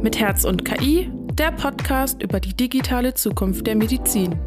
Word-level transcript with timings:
Mit 0.00 0.20
Herz 0.20 0.44
und 0.44 0.64
KI, 0.64 1.10
der 1.32 1.52
Podcast 1.52 2.22
über 2.22 2.38
die 2.38 2.54
digitale 2.54 3.14
Zukunft 3.14 3.66
der 3.66 3.76
Medizin. 3.76 4.38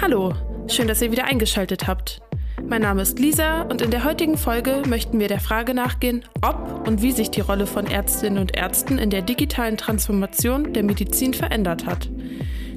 Hallo, 0.00 0.34
schön, 0.68 0.88
dass 0.88 1.02
ihr 1.02 1.10
wieder 1.10 1.24
eingeschaltet 1.24 1.86
habt. 1.86 2.20
Mein 2.66 2.82
Name 2.82 3.02
ist 3.02 3.18
Lisa 3.18 3.62
und 3.62 3.82
in 3.82 3.90
der 3.90 4.04
heutigen 4.04 4.38
Folge 4.38 4.82
möchten 4.86 5.18
wir 5.18 5.28
der 5.28 5.40
Frage 5.40 5.74
nachgehen, 5.74 6.24
ob 6.42 6.86
und 6.86 7.02
wie 7.02 7.12
sich 7.12 7.30
die 7.30 7.40
Rolle 7.40 7.66
von 7.66 7.86
Ärztinnen 7.86 8.38
und 8.38 8.56
Ärzten 8.56 8.98
in 8.98 9.10
der 9.10 9.22
digitalen 9.22 9.76
Transformation 9.76 10.72
der 10.72 10.84
Medizin 10.84 11.34
verändert 11.34 11.86
hat. 11.86 12.08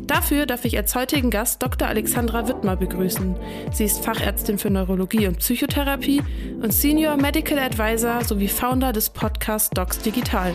Dafür 0.08 0.46
darf 0.46 0.66
ich 0.66 0.78
als 0.78 0.96
heutigen 0.96 1.30
Gast 1.30 1.62
Dr. 1.62 1.88
Alexandra 1.88 2.48
Wittmer 2.48 2.78
begrüßen. 2.78 3.36
Sie 3.72 3.84
ist 3.84 4.04
Fachärztin 4.04 4.58
für 4.58 4.70
Neurologie 4.70 5.28
und 5.28 5.40
Psychotherapie 5.40 6.24
und 6.62 6.74
Senior 6.74 7.18
Medical 7.18 7.60
Advisor 7.60 8.24
sowie 8.24 8.48
Founder 8.48 8.94
des 8.94 9.10
Podcasts 9.10 9.70
Docs 9.70 10.00
Digital. 10.00 10.54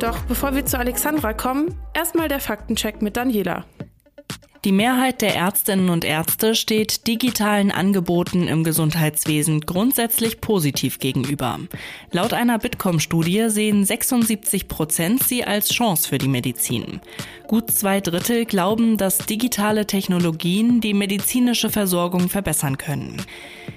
Doch 0.00 0.18
bevor 0.22 0.54
wir 0.54 0.64
zu 0.64 0.78
Alexandra 0.78 1.34
kommen, 1.34 1.78
erstmal 1.92 2.28
der 2.28 2.40
Faktencheck 2.40 3.02
mit 3.02 3.18
Daniela. 3.18 3.66
Die 4.62 4.72
Mehrheit 4.72 5.22
der 5.22 5.36
Ärztinnen 5.36 5.88
und 5.88 6.04
Ärzte 6.04 6.54
steht 6.54 7.06
digitalen 7.06 7.70
Angeboten 7.70 8.46
im 8.46 8.62
Gesundheitswesen 8.62 9.62
grundsätzlich 9.62 10.42
positiv 10.42 10.98
gegenüber. 10.98 11.60
Laut 12.12 12.34
einer 12.34 12.58
Bitkom-Studie 12.58 13.48
sehen 13.48 13.86
76 13.86 14.68
Prozent 14.68 15.22
sie 15.22 15.44
als 15.44 15.70
Chance 15.70 16.06
für 16.06 16.18
die 16.18 16.28
Medizin. 16.28 17.00
Gut 17.46 17.70
zwei 17.70 18.02
Drittel 18.02 18.44
glauben, 18.44 18.98
dass 18.98 19.18
digitale 19.18 19.86
Technologien 19.86 20.82
die 20.82 20.94
medizinische 20.94 21.70
Versorgung 21.70 22.28
verbessern 22.28 22.76
können. 22.76 23.16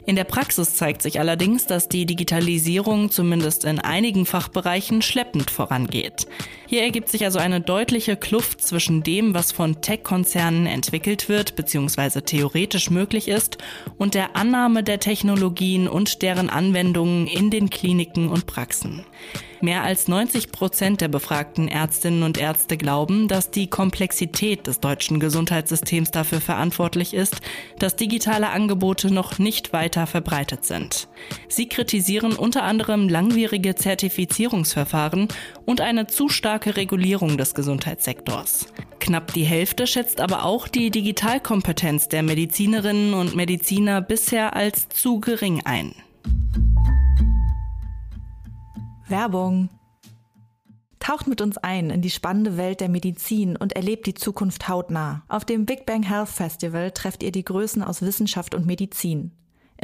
In 0.05 0.17
der 0.17 0.25
Praxis 0.25 0.75
zeigt 0.75 1.01
sich 1.01 1.19
allerdings, 1.19 1.65
dass 1.65 1.87
die 1.87 2.05
Digitalisierung 2.05 3.09
zumindest 3.09 3.63
in 3.63 3.79
einigen 3.79 4.25
Fachbereichen 4.25 5.01
schleppend 5.01 5.49
vorangeht. 5.49 6.27
Hier 6.67 6.83
ergibt 6.83 7.07
sich 7.07 7.23
also 7.23 7.39
eine 7.39 7.61
deutliche 7.61 8.17
Kluft 8.17 8.61
zwischen 8.61 9.01
dem, 9.01 9.33
was 9.33 9.51
von 9.51 9.81
Tech-Konzernen 9.81 10.67
entwickelt 10.73 11.29
wird 11.29 11.55
bzw. 11.55 12.21
theoretisch 12.21 12.89
möglich 12.89 13.27
ist, 13.27 13.57
und 13.97 14.13
der 14.13 14.35
Annahme 14.35 14.83
der 14.83 14.99
Technologien 14.99 15.87
und 15.87 16.21
deren 16.21 16.49
Anwendungen 16.49 17.27
in 17.27 17.49
den 17.49 17.69
Kliniken 17.69 18.27
und 18.27 18.45
Praxen. 18.45 19.05
Mehr 19.63 19.83
als 19.83 20.09
90 20.09 20.51
Prozent 20.51 20.99
der 20.99 21.07
befragten 21.07 21.69
Ärztinnen 21.69 22.23
und 22.23 22.37
Ärzte 22.37 22.75
glauben, 22.75 23.29
dass 23.29 23.49
die 23.49 23.69
Komplexität 23.69 24.67
des 24.67 24.81
deutschen 24.81 25.21
Gesundheitssystems 25.21 26.11
dafür 26.11 26.41
verantwortlich 26.41 27.13
ist, 27.13 27.37
dass 27.79 27.95
digitale 27.95 28.49
Angebote 28.49 29.09
noch 29.09 29.39
nicht 29.39 29.71
weiter 29.71 30.05
verbreitet 30.05 30.65
sind. 30.65 31.07
Sie 31.47 31.69
kritisieren 31.69 32.33
unter 32.33 32.63
anderem 32.63 33.07
langwierige 33.07 33.73
Zertifizierungsverfahren 33.75 35.29
und 35.65 35.79
eine 35.79 36.07
zu 36.07 36.27
starke 36.27 36.75
Regulierung 36.75 37.37
des 37.37 37.55
Gesundheitssektors. 37.55 38.67
Knapp 39.03 39.33
die 39.33 39.43
Hälfte 39.43 39.85
schätzt 39.85 40.21
aber 40.21 40.45
auch 40.45 40.69
die 40.69 40.89
Digitalkompetenz 40.89 42.07
der 42.07 42.23
Medizinerinnen 42.23 43.13
und 43.13 43.35
Mediziner 43.35 43.99
bisher 43.99 44.55
als 44.55 44.87
zu 44.87 45.19
gering 45.19 45.61
ein. 45.65 45.93
Werbung. 49.09 49.67
Taucht 50.99 51.27
mit 51.27 51.41
uns 51.41 51.57
ein 51.57 51.89
in 51.89 52.01
die 52.01 52.09
spannende 52.09 52.55
Welt 52.55 52.79
der 52.79 52.87
Medizin 52.87 53.57
und 53.57 53.73
erlebt 53.73 54.07
die 54.07 54.13
Zukunft 54.13 54.69
hautnah. 54.69 55.25
Auf 55.27 55.43
dem 55.43 55.65
Big 55.65 55.85
Bang 55.85 56.03
Health 56.03 56.29
Festival 56.29 56.91
trefft 56.91 57.23
ihr 57.23 57.33
die 57.33 57.43
Größen 57.43 57.83
aus 57.83 58.01
Wissenschaft 58.03 58.55
und 58.55 58.65
Medizin. 58.65 59.33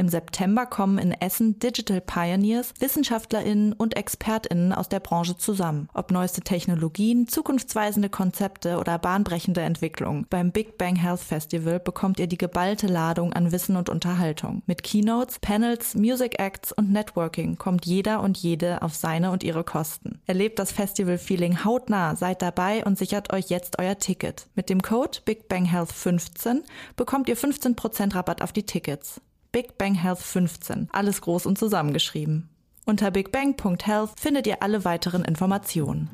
Im 0.00 0.08
September 0.08 0.64
kommen 0.64 0.96
in 0.96 1.12
Essen 1.12 1.58
Digital 1.58 2.00
Pioneers, 2.00 2.72
WissenschaftlerInnen 2.78 3.74
und 3.74 3.98
ExpertInnen 3.98 4.72
aus 4.72 4.88
der 4.88 4.98
Branche 4.98 5.36
zusammen. 5.36 5.90
Ob 5.92 6.10
neueste 6.10 6.40
Technologien, 6.40 7.28
zukunftsweisende 7.28 8.08
Konzepte 8.08 8.78
oder 8.78 8.98
bahnbrechende 8.98 9.60
Entwicklungen. 9.60 10.26
Beim 10.30 10.52
Big 10.52 10.78
Bang 10.78 10.96
Health 10.96 11.20
Festival 11.20 11.80
bekommt 11.80 12.18
ihr 12.18 12.28
die 12.28 12.38
geballte 12.38 12.86
Ladung 12.86 13.34
an 13.34 13.52
Wissen 13.52 13.76
und 13.76 13.90
Unterhaltung. 13.90 14.62
Mit 14.64 14.84
Keynotes, 14.84 15.38
Panels, 15.38 15.94
Music 15.94 16.38
Acts 16.38 16.72
und 16.72 16.90
Networking 16.90 17.58
kommt 17.58 17.84
jeder 17.84 18.22
und 18.22 18.38
jede 18.38 18.80
auf 18.80 18.94
seine 18.94 19.30
und 19.30 19.44
ihre 19.44 19.64
Kosten. 19.64 20.22
Erlebt 20.24 20.58
das 20.58 20.72
Festival-Feeling 20.72 21.62
hautnah, 21.62 22.16
seid 22.16 22.40
dabei 22.40 22.86
und 22.86 22.96
sichert 22.96 23.34
euch 23.34 23.50
jetzt 23.50 23.78
euer 23.78 23.98
Ticket. 23.98 24.48
Mit 24.54 24.70
dem 24.70 24.80
Code 24.80 25.18
Big 25.26 25.46
Bang 25.46 25.66
Health 25.66 25.92
15 25.92 26.62
bekommt 26.96 27.28
ihr 27.28 27.36
15% 27.36 28.14
Rabatt 28.14 28.40
auf 28.40 28.54
die 28.54 28.64
Tickets. 28.64 29.20
Big 29.52 29.76
Bang 29.78 29.94
Health 29.94 30.20
15. 30.20 30.88
Alles 30.92 31.20
groß 31.22 31.46
und 31.46 31.58
zusammengeschrieben. 31.58 32.48
Unter 32.86 33.10
bigbang.health 33.10 34.10
findet 34.16 34.46
ihr 34.46 34.62
alle 34.62 34.84
weiteren 34.84 35.24
Informationen. 35.24 36.08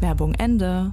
Werbung 0.00 0.34
Ende. 0.36 0.92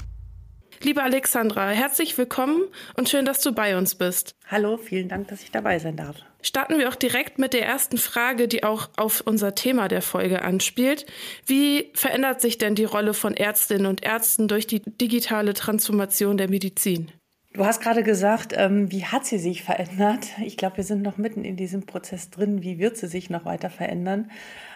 Liebe 0.82 1.04
Alexandra, 1.04 1.70
herzlich 1.70 2.18
willkommen 2.18 2.64
und 2.96 3.10
schön, 3.10 3.26
dass 3.26 3.42
du 3.42 3.52
bei 3.52 3.78
uns 3.78 3.96
bist. 3.96 4.36
Hallo, 4.48 4.78
vielen 4.78 5.08
Dank, 5.08 5.28
dass 5.28 5.44
ich 5.44 5.52
dabei 5.52 5.78
sein 5.78 5.96
darf. 5.96 6.16
Starten 6.42 6.80
wir 6.80 6.90
auch 6.90 6.96
direkt 6.96 7.40
mit 7.40 7.54
der 7.54 7.66
ersten 7.66 7.98
Frage, 7.98 8.48
die 8.48 8.64
auch 8.64 8.90
auf 8.98 9.22
unser 9.22 9.54
Thema 9.54 9.88
der 9.88 10.02
Folge 10.02 10.42
anspielt. 10.42 11.06
Wie 11.46 11.92
verändert 11.94 12.42
sich 12.42 12.58
denn 12.58 12.76
die 12.76 12.86
Rolle 12.86 13.14
von 13.14 13.36
Ärztinnen 13.36 13.86
und 13.86 14.04
Ärzten 14.04 14.48
durch 14.48 14.66
die 14.66 14.82
digitale 14.82 15.54
Transformation 15.54 16.38
der 16.38 16.50
Medizin? 16.50 17.12
Du 17.58 17.66
hast 17.66 17.82
gerade 17.82 18.04
gesagt, 18.04 18.54
ähm, 18.56 18.92
wie 18.92 19.06
hat 19.06 19.26
sie 19.26 19.40
sich 19.40 19.64
verändert? 19.64 20.28
Ich 20.46 20.58
glaube, 20.58 20.78
wir 20.78 20.84
sind 20.84 21.02
noch 21.02 21.18
mitten 21.18 21.44
in 21.44 21.56
diesem 21.56 21.88
Prozess 21.88 22.30
drin. 22.30 22.62
Wie 22.62 22.78
wird 22.78 22.98
sie 22.98 23.08
sich 23.08 23.32
noch 23.32 23.46
weiter 23.46 23.72
verändern? 23.72 24.30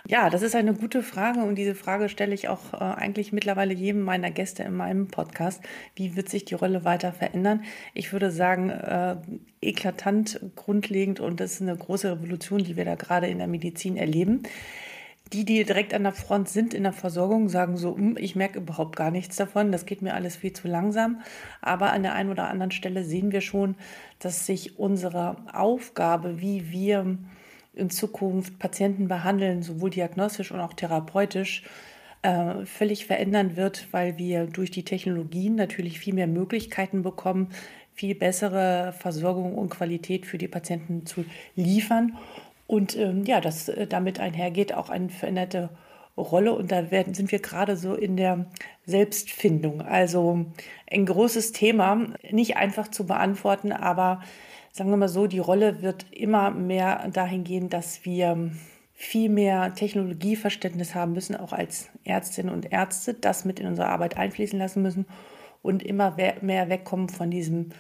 Ja, 0.08 0.31
das 0.31 0.42
ist 0.42 0.56
eine 0.56 0.74
gute 0.74 1.03
Frage 1.03 1.41
und 1.41 1.59
diese 1.59 1.75
Frage 1.75 2.09
stelle 2.09 2.34
ich 2.34 2.50
auch 2.50 2.74
äh, 2.74 2.78
eigentlich 2.78 3.31
mittlerweile 3.34 3.75
jedem 3.75 4.02
meiner 4.02 4.31
Gäste 4.31 4.64
in 4.64 4.75
meinem 4.75 5.09
Podcast. 5.09 5.62
Wie 5.94 6.16
wird 6.16 6.30
sich 6.30 6.44
die 6.44 6.56
Rolle 6.56 6.84
weiter 6.84 7.14
verändern? 7.14 7.66
Ich 7.94 8.14
würde 8.14 8.31
sagen, 8.31 8.72
äh, 8.72 9.18
eklatant, 9.62 10.40
grundlegend 10.56 11.20
und 11.20 11.40
das 11.40 11.52
ist 11.52 11.62
eine 11.62 11.78
große 11.78 12.14
Revolution, 12.14 12.64
die 12.64 12.78
wir 12.78 12.86
da 12.86 12.96
gerade 12.96 13.28
in 13.28 13.38
der 13.38 13.47
Medizin 13.47 13.96
erleben 13.96 14.41
die, 15.34 15.46
die 15.46 15.64
direkt 15.64 15.94
an 15.94 16.03
der 16.03 16.12
Front 16.12 16.50
sind 16.50 16.74
in 16.74 16.84
der 16.84 16.94
Versorgung, 16.94 17.47
sagen 17.47 17.78
so, 17.78 17.96
hm, 17.96 18.18
ich 18.19 18.36
merke 18.36 18.59
überhaupt 18.59 18.96
gar 18.96 19.12
nichts 19.12 19.36
davon, 19.38 19.72
das 19.72 19.86
geht 19.86 20.02
mir 20.02 20.14
alles 20.14 20.36
viel 20.36 20.53
zu 20.53 20.68
langsam. 20.68 21.22
Aber 21.62 21.92
an 21.94 22.03
der 22.03 22.14
einen 22.14 22.30
oder 22.30 22.50
anderen 22.50 22.72
Stelle 22.72 23.03
sehen 23.03 23.31
wir 23.31 23.41
schon, 23.41 23.75
dass 24.20 24.46
sich 24.46 24.78
unsere 24.78 25.38
Aufgabe, 25.53 26.41
wie 26.41 26.72
wir 26.72 27.18
in 27.74 27.90
Zukunft 27.90 28.59
Patienten 28.59 29.08
behandeln, 29.08 29.64
sowohl 29.64 29.90
diagnostisch 29.90 30.52
und 30.52 30.59
auch 30.59 30.74
therapeutisch, 30.74 31.64
äh, 32.24 32.66
völlig 32.66 33.06
verändern 33.06 33.56
wird, 33.56 33.88
weil 33.91 34.18
wir 34.18 34.46
durch 34.46 34.70
die 34.70 34.84
Technologien 34.84 35.56
natürlich 35.56 36.00
viel 36.00 36.14
mehr 36.14 36.28
Möglichkeiten 36.28 37.02
bekommen, 37.02 37.47
viel 37.94 38.16
bessere 38.16 38.94
Versorgung 38.97 39.56
und 39.56 39.70
Qualität 39.70 40.25
für 40.25 40.38
die 40.38 40.47
Patienten 40.47 41.06
zu 41.06 41.25
liefern. 41.56 42.18
Und 42.72 42.96
ähm, 42.96 43.26
ja, 43.26 43.42
das 43.42 43.68
äh, 43.68 43.86
damit 43.86 44.22
einhergeht 44.22 44.74
auch 44.74 44.90
eine 44.90 45.09
veränderte 45.09 45.72
Rolle. 46.18 46.54
Und 46.54 46.72
da 46.72 46.90
werden, 46.90 47.14
sind 47.14 47.30
wir 47.34 47.40
gerade 47.40 47.76
so 47.76 47.96
in 47.96 48.16
der 48.16 48.46
Selbstfindung. 48.86 49.82
Also 49.82 50.46
ein 50.90 51.06
großes 51.06 51.52
Thema, 51.52 52.02
nicht 52.32 52.56
einfach 52.56 52.88
zu 52.88 53.06
beantworten, 53.06 53.74
aber 53.74 54.22
sagen 54.72 54.90
wir 54.90 54.96
mal 54.96 55.09
so, 55.09 55.28
die 55.28 55.40
Rolle 55.40 55.82
wird 55.82 56.06
immer 56.12 56.50
mehr 56.50 57.09
dahin 57.09 57.44
gehen, 57.44 57.68
dass 57.68 58.06
wir 58.06 58.52
viel 58.94 59.28
mehr 59.28 59.76
Technologieverständnis 59.76 60.96
haben 60.96 61.12
müssen, 61.12 61.36
auch 61.36 61.52
als 61.52 61.90
Ärztinnen 62.06 62.53
und 62.53 62.72
Ärzte, 62.72 63.16
das 63.16 63.44
mit 63.44 63.59
in 63.59 63.68
unsere 63.68 63.90
Arbeit 63.90 64.16
einfließen 64.16 64.58
lassen 64.58 64.82
müssen 64.82 65.06
und 65.62 65.84
immer 65.84 66.16
mehr 66.40 66.70
wegkommen 66.70 67.09
von 67.09 67.30
diesem 67.30 67.72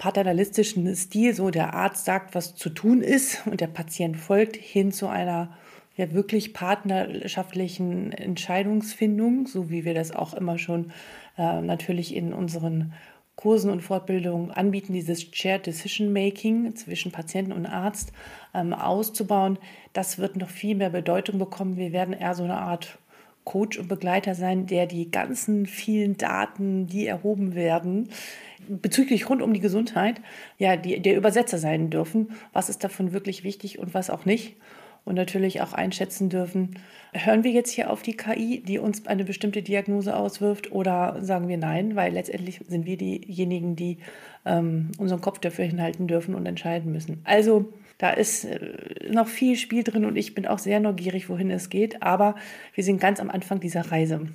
paternalistischen 0.00 0.96
Stil, 0.96 1.34
so 1.34 1.50
der 1.50 1.74
Arzt 1.74 2.06
sagt, 2.06 2.34
was 2.34 2.54
zu 2.56 2.70
tun 2.70 3.02
ist 3.02 3.46
und 3.46 3.60
der 3.60 3.66
Patient 3.66 4.16
folgt, 4.16 4.56
hin 4.56 4.92
zu 4.92 5.08
einer 5.08 5.56
ja 5.94 6.12
wirklich 6.14 6.54
partnerschaftlichen 6.54 8.10
Entscheidungsfindung, 8.10 9.46
so 9.46 9.68
wie 9.68 9.84
wir 9.84 9.92
das 9.92 10.10
auch 10.10 10.32
immer 10.32 10.56
schon 10.56 10.92
äh, 11.36 11.60
natürlich 11.60 12.16
in 12.16 12.32
unseren 12.32 12.94
Kursen 13.36 13.70
und 13.70 13.82
Fortbildungen 13.82 14.50
anbieten, 14.50 14.94
dieses 14.94 15.22
Shared 15.22 15.66
Decision 15.66 16.14
Making 16.14 16.74
zwischen 16.76 17.12
Patienten 17.12 17.52
und 17.52 17.66
Arzt 17.66 18.12
ähm, 18.54 18.72
auszubauen. 18.72 19.58
Das 19.92 20.18
wird 20.18 20.36
noch 20.36 20.48
viel 20.48 20.76
mehr 20.76 20.90
Bedeutung 20.90 21.38
bekommen. 21.38 21.76
Wir 21.76 21.92
werden 21.92 22.14
eher 22.14 22.34
so 22.34 22.44
eine 22.44 22.56
Art 22.56 22.98
Coach 23.44 23.78
und 23.78 23.88
Begleiter 23.88 24.34
sein, 24.34 24.66
der 24.66 24.86
die 24.86 25.10
ganzen 25.10 25.66
vielen 25.66 26.16
Daten, 26.16 26.86
die 26.86 27.06
erhoben 27.06 27.54
werden, 27.54 28.08
bezüglich 28.68 29.28
rund 29.28 29.42
um 29.42 29.52
die 29.52 29.60
Gesundheit, 29.60 30.20
ja, 30.58 30.76
die, 30.76 31.00
der 31.00 31.16
Übersetzer 31.16 31.58
sein 31.58 31.90
dürfen. 31.90 32.30
Was 32.52 32.68
ist 32.68 32.84
davon 32.84 33.12
wirklich 33.12 33.42
wichtig 33.42 33.78
und 33.78 33.94
was 33.94 34.10
auch 34.10 34.24
nicht? 34.24 34.56
Und 35.06 35.14
natürlich 35.14 35.62
auch 35.62 35.72
einschätzen 35.72 36.28
dürfen, 36.28 36.78
hören 37.12 37.42
wir 37.42 37.50
jetzt 37.50 37.70
hier 37.70 37.90
auf 37.90 38.02
die 38.02 38.16
KI, 38.16 38.62
die 38.62 38.78
uns 38.78 39.06
eine 39.06 39.24
bestimmte 39.24 39.62
Diagnose 39.62 40.14
auswirft, 40.14 40.72
oder 40.72 41.16
sagen 41.22 41.48
wir 41.48 41.56
nein, 41.56 41.96
weil 41.96 42.12
letztendlich 42.12 42.60
sind 42.68 42.84
wir 42.84 42.98
diejenigen, 42.98 43.76
die 43.76 43.98
ähm, 44.44 44.90
unseren 44.98 45.22
Kopf 45.22 45.38
dafür 45.38 45.64
hinhalten 45.64 46.06
dürfen 46.06 46.34
und 46.34 46.44
entscheiden 46.44 46.92
müssen. 46.92 47.22
Also 47.24 47.72
da 48.00 48.10
ist 48.10 48.44
äh, 48.44 48.58
noch 49.10 49.28
viel 49.28 49.56
Spiel 49.56 49.84
drin 49.84 50.06
und 50.06 50.16
ich 50.16 50.34
bin 50.34 50.46
auch 50.46 50.58
sehr 50.58 50.80
neugierig, 50.80 51.28
wohin 51.28 51.50
es 51.50 51.68
geht, 51.68 52.02
aber 52.02 52.34
wir 52.74 52.82
sind 52.82 52.98
ganz 52.98 53.20
am 53.20 53.30
Anfang 53.30 53.60
dieser 53.60 53.92
Reise. 53.92 54.26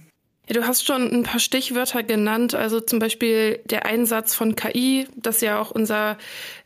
Ja, 0.47 0.53
du 0.53 0.67
hast 0.67 0.85
schon 0.85 1.11
ein 1.11 1.23
paar 1.23 1.39
Stichwörter 1.39 2.03
genannt, 2.03 2.53
also 2.53 2.79
zum 2.79 2.99
Beispiel 2.99 3.59
der 3.65 3.87
Einsatz 3.87 4.35
von 4.35 4.55
KI, 4.55 5.07
das 5.15 5.41
ja 5.41 5.59
auch 5.59 5.71
unser 5.71 6.19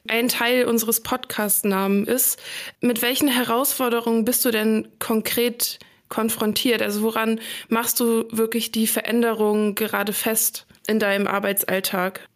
ein 0.09 0.27
Teil 0.27 0.65
unseres 0.65 1.01
Podcast-Namen 1.01 2.05
ist. 2.05 2.37
Mit 2.81 3.01
welchen 3.01 3.29
Herausforderungen 3.29 4.25
bist 4.25 4.43
du 4.43 4.51
denn 4.51 4.89
konkret 4.99 5.79
konfrontiert? 6.09 6.81
Also 6.81 7.01
woran 7.03 7.39
machst 7.69 8.01
du 8.01 8.25
wirklich 8.31 8.71
die 8.71 8.87
Veränderung 8.87 9.75
gerade 9.75 10.11
fest 10.11 10.67
in 10.87 10.99
deinem 10.99 11.27
Arbeitsalltag? 11.27 12.28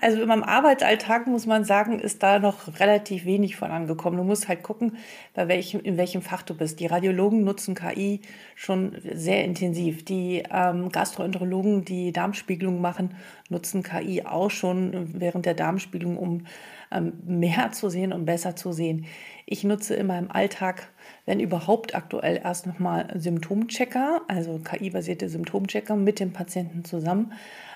Also 0.00 0.22
in 0.22 0.28
meinem 0.28 0.42
Arbeitsalltag 0.42 1.26
muss 1.26 1.46
man 1.46 1.64
sagen, 1.64 1.98
ist 1.98 2.22
da 2.22 2.38
noch 2.38 2.80
relativ 2.80 3.24
wenig 3.24 3.56
von 3.56 3.70
angekommen. 3.70 4.16
Du 4.16 4.24
musst 4.24 4.48
halt 4.48 4.62
gucken, 4.62 4.96
bei 5.34 5.48
welchem, 5.48 5.80
in 5.80 5.96
welchem 5.96 6.22
Fach 6.22 6.42
du 6.42 6.54
bist. 6.54 6.80
Die 6.80 6.86
Radiologen 6.86 7.44
nutzen 7.44 7.74
KI 7.74 8.20
schon 8.54 8.96
sehr 9.12 9.44
intensiv. 9.44 10.04
Die 10.04 10.42
ähm, 10.50 10.90
Gastroenterologen, 10.90 11.84
die 11.84 12.12
Darmspiegelung 12.12 12.80
machen, 12.80 13.14
nutzen 13.48 13.82
KI 13.82 14.24
auch 14.24 14.50
schon 14.50 15.20
während 15.20 15.46
der 15.46 15.54
Darmspiegelung, 15.54 16.16
um 16.16 16.46
ähm, 16.92 17.12
mehr 17.24 17.72
zu 17.72 17.88
sehen 17.88 18.12
und 18.12 18.24
besser 18.24 18.56
zu 18.56 18.72
sehen. 18.72 19.06
Ich 19.46 19.64
nutze 19.64 19.94
in 19.94 20.06
meinem 20.06 20.30
Alltag, 20.30 20.88
wenn 21.26 21.40
überhaupt 21.40 21.94
aktuell 21.94 22.40
erst 22.42 22.66
nochmal 22.66 23.08
Symptomchecker, 23.16 24.22
also 24.28 24.58
KI-basierte 24.58 25.28
Symptomchecker 25.28 25.96
mit 25.96 26.20
dem 26.20 26.32
Patienten 26.32 26.84
zusammen 26.84 27.32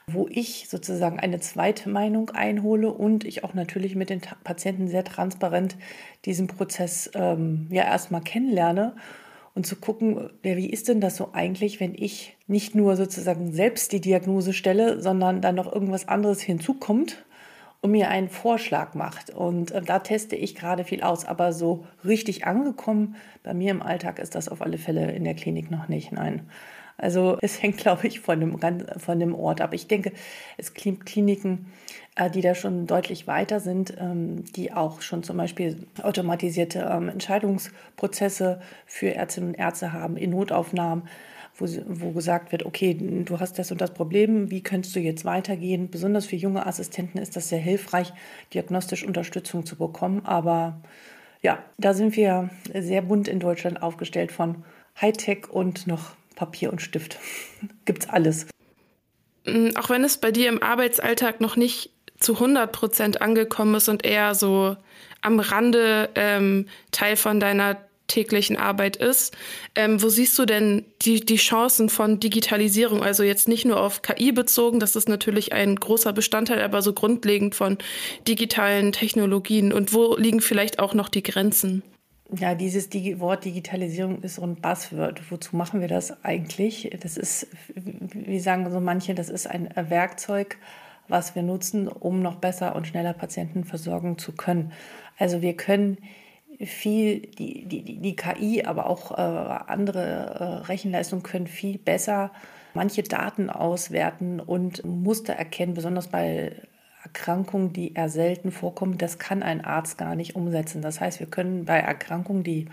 wo 0.06 0.28
ich 0.28 0.68
sozusagen 0.68 1.18
eine 1.18 1.40
zweite 1.40 1.88
Meinung 1.88 2.30
einhole 2.30 2.92
und 2.92 3.24
ich 3.24 3.42
auch 3.44 3.54
natürlich 3.54 3.94
mit 3.94 4.10
den 4.10 4.20
Patienten 4.42 4.88
sehr 4.88 5.04
transparent 5.04 5.76
diesen 6.24 6.46
Prozess 6.46 7.10
ähm, 7.14 7.66
ja 7.70 7.84
erstmal 7.84 8.20
kennenlerne 8.20 8.94
und 9.54 9.66
zu 9.66 9.76
gucken, 9.76 10.30
ja, 10.42 10.56
wie 10.56 10.68
ist 10.68 10.88
denn 10.88 11.00
das 11.00 11.16
so 11.16 11.30
eigentlich, 11.32 11.80
wenn 11.80 11.94
ich 11.94 12.36
nicht 12.46 12.74
nur 12.74 12.96
sozusagen 12.96 13.52
selbst 13.52 13.92
die 13.92 14.00
Diagnose 14.00 14.52
stelle, 14.52 15.00
sondern 15.00 15.40
dann 15.40 15.54
noch 15.54 15.72
irgendwas 15.72 16.08
anderes 16.08 16.40
hinzukommt 16.40 17.24
und 17.80 17.90
mir 17.90 18.08
einen 18.08 18.28
Vorschlag 18.28 18.94
macht. 18.94 19.30
Und 19.30 19.70
äh, 19.70 19.80
da 19.82 20.00
teste 20.00 20.36
ich 20.36 20.54
gerade 20.54 20.84
viel 20.84 21.02
aus, 21.02 21.24
aber 21.24 21.52
so 21.52 21.86
richtig 22.04 22.46
angekommen 22.46 23.16
bei 23.42 23.54
mir 23.54 23.70
im 23.70 23.82
Alltag 23.82 24.18
ist 24.18 24.34
das 24.34 24.48
auf 24.48 24.60
alle 24.60 24.78
Fälle 24.78 25.12
in 25.12 25.24
der 25.24 25.34
Klinik 25.34 25.70
noch 25.70 25.88
nicht. 25.88 26.12
Nein. 26.12 26.48
Also 26.96 27.38
es 27.40 27.62
hängt, 27.62 27.76
glaube 27.78 28.06
ich, 28.06 28.20
von 28.20 28.40
dem, 28.40 28.58
von 28.98 29.18
dem 29.18 29.34
Ort 29.34 29.60
ab. 29.60 29.74
Ich 29.74 29.88
denke, 29.88 30.12
es 30.56 30.74
gibt 30.74 31.06
Kliniken, 31.06 31.66
äh, 32.16 32.30
die 32.30 32.40
da 32.40 32.54
schon 32.54 32.86
deutlich 32.86 33.26
weiter 33.26 33.60
sind, 33.60 33.94
ähm, 33.98 34.44
die 34.56 34.72
auch 34.72 35.00
schon 35.00 35.22
zum 35.22 35.36
Beispiel 35.36 35.86
automatisierte 36.02 36.88
ähm, 36.90 37.08
Entscheidungsprozesse 37.08 38.60
für 38.86 39.14
Ärztinnen 39.14 39.50
und 39.50 39.58
Ärzte 39.58 39.92
haben 39.92 40.16
in 40.16 40.30
Notaufnahmen. 40.30 41.08
Wo, 41.56 41.66
wo, 41.86 42.10
gesagt 42.10 42.50
wird, 42.50 42.66
okay, 42.66 42.94
du 42.94 43.38
hast 43.38 43.60
das 43.60 43.70
und 43.70 43.80
das 43.80 43.94
Problem, 43.94 44.50
wie 44.50 44.60
könntest 44.60 44.96
du 44.96 44.98
jetzt 44.98 45.24
weitergehen? 45.24 45.88
Besonders 45.88 46.26
für 46.26 46.34
junge 46.34 46.66
Assistenten 46.66 47.18
ist 47.18 47.36
das 47.36 47.48
sehr 47.48 47.60
hilfreich, 47.60 48.12
diagnostisch 48.52 49.04
Unterstützung 49.04 49.64
zu 49.64 49.76
bekommen. 49.76 50.26
Aber 50.26 50.80
ja, 51.42 51.62
da 51.78 51.94
sind 51.94 52.16
wir 52.16 52.50
sehr 52.72 53.02
bunt 53.02 53.28
in 53.28 53.38
Deutschland 53.38 53.84
aufgestellt 53.84 54.32
von 54.32 54.64
Hightech 55.00 55.48
und 55.48 55.86
noch 55.86 56.16
Papier 56.34 56.70
und 56.70 56.82
Stift. 56.82 57.18
Gibt's 57.84 58.08
alles. 58.08 58.46
Mm, 59.46 59.70
auch 59.76 59.90
wenn 59.90 60.04
es 60.04 60.18
bei 60.18 60.30
dir 60.30 60.48
im 60.48 60.62
Arbeitsalltag 60.62 61.40
noch 61.40 61.56
nicht 61.56 61.90
zu 62.18 62.34
100 62.34 62.72
Prozent 62.72 63.20
angekommen 63.20 63.74
ist 63.74 63.88
und 63.88 64.04
eher 64.04 64.34
so 64.34 64.76
am 65.20 65.40
Rande 65.40 66.10
ähm, 66.14 66.66
Teil 66.90 67.16
von 67.16 67.40
deiner 67.40 67.76
täglichen 68.06 68.56
Arbeit 68.56 68.96
ist. 68.96 69.34
Ähm, 69.74 70.02
wo 70.02 70.08
siehst 70.08 70.38
du 70.38 70.44
denn 70.44 70.84
die, 71.02 71.20
die 71.20 71.36
Chancen 71.36 71.88
von 71.88 72.20
Digitalisierung? 72.20 73.02
Also 73.02 73.22
jetzt 73.22 73.48
nicht 73.48 73.64
nur 73.64 73.80
auf 73.80 74.02
KI 74.02 74.32
bezogen, 74.32 74.78
das 74.80 74.94
ist 74.96 75.08
natürlich 75.08 75.52
ein 75.52 75.76
großer 75.76 76.12
Bestandteil, 76.12 76.60
aber 76.62 76.82
so 76.82 76.92
grundlegend 76.92 77.54
von 77.54 77.78
digitalen 78.28 78.92
Technologien. 78.92 79.72
Und 79.72 79.92
wo 79.92 80.16
liegen 80.16 80.40
vielleicht 80.40 80.78
auch 80.78 80.94
noch 80.94 81.08
die 81.08 81.22
Grenzen? 81.22 81.82
Ja, 82.30 82.54
dieses 82.54 82.90
Wort 83.20 83.44
Digitalisierung 83.44 84.22
ist 84.22 84.36
so 84.36 84.42
ein 84.42 84.56
Buzzword. 84.56 85.30
Wozu 85.30 85.56
machen 85.56 85.80
wir 85.80 85.88
das 85.88 86.24
eigentlich? 86.24 86.96
Das 87.00 87.16
ist, 87.16 87.48
wie 87.74 88.40
sagen 88.40 88.70
so 88.70 88.80
manche, 88.80 89.14
das 89.14 89.28
ist 89.28 89.46
ein 89.46 89.68
Werkzeug, 89.76 90.56
was 91.06 91.34
wir 91.34 91.42
nutzen, 91.42 91.86
um 91.86 92.22
noch 92.22 92.36
besser 92.36 92.74
und 92.76 92.86
schneller 92.86 93.12
Patienten 93.12 93.64
versorgen 93.64 94.16
zu 94.16 94.32
können. 94.32 94.72
Also 95.18 95.42
wir 95.42 95.54
können 95.54 95.98
viel, 96.60 97.20
die, 97.20 97.66
die, 97.66 98.00
die 98.00 98.16
KI, 98.16 98.64
aber 98.64 98.86
auch 98.86 99.10
äh, 99.12 99.14
andere 99.14 100.00
äh, 100.00 100.44
Rechenleistungen 100.66 101.22
können 101.22 101.46
viel 101.46 101.78
besser 101.78 102.30
manche 102.74 103.02
Daten 103.02 103.50
auswerten 103.50 104.40
und 104.40 104.84
Muster 104.84 105.34
erkennen, 105.34 105.74
besonders 105.74 106.08
bei 106.08 106.52
Erkrankungen, 107.14 107.72
die 107.72 107.94
eher 107.94 108.08
selten 108.08 108.50
vorkommen, 108.50 108.98
das 108.98 109.18
kann 109.20 109.44
ein 109.44 109.64
Arzt 109.64 109.98
gar 109.98 110.16
nicht 110.16 110.34
umsetzen. 110.34 110.82
Das 110.82 111.00
heißt, 111.00 111.20
wir 111.20 111.28
können 111.28 111.64
bei 111.64 111.78
Erkrankungen, 111.78 112.42
die 112.42 112.66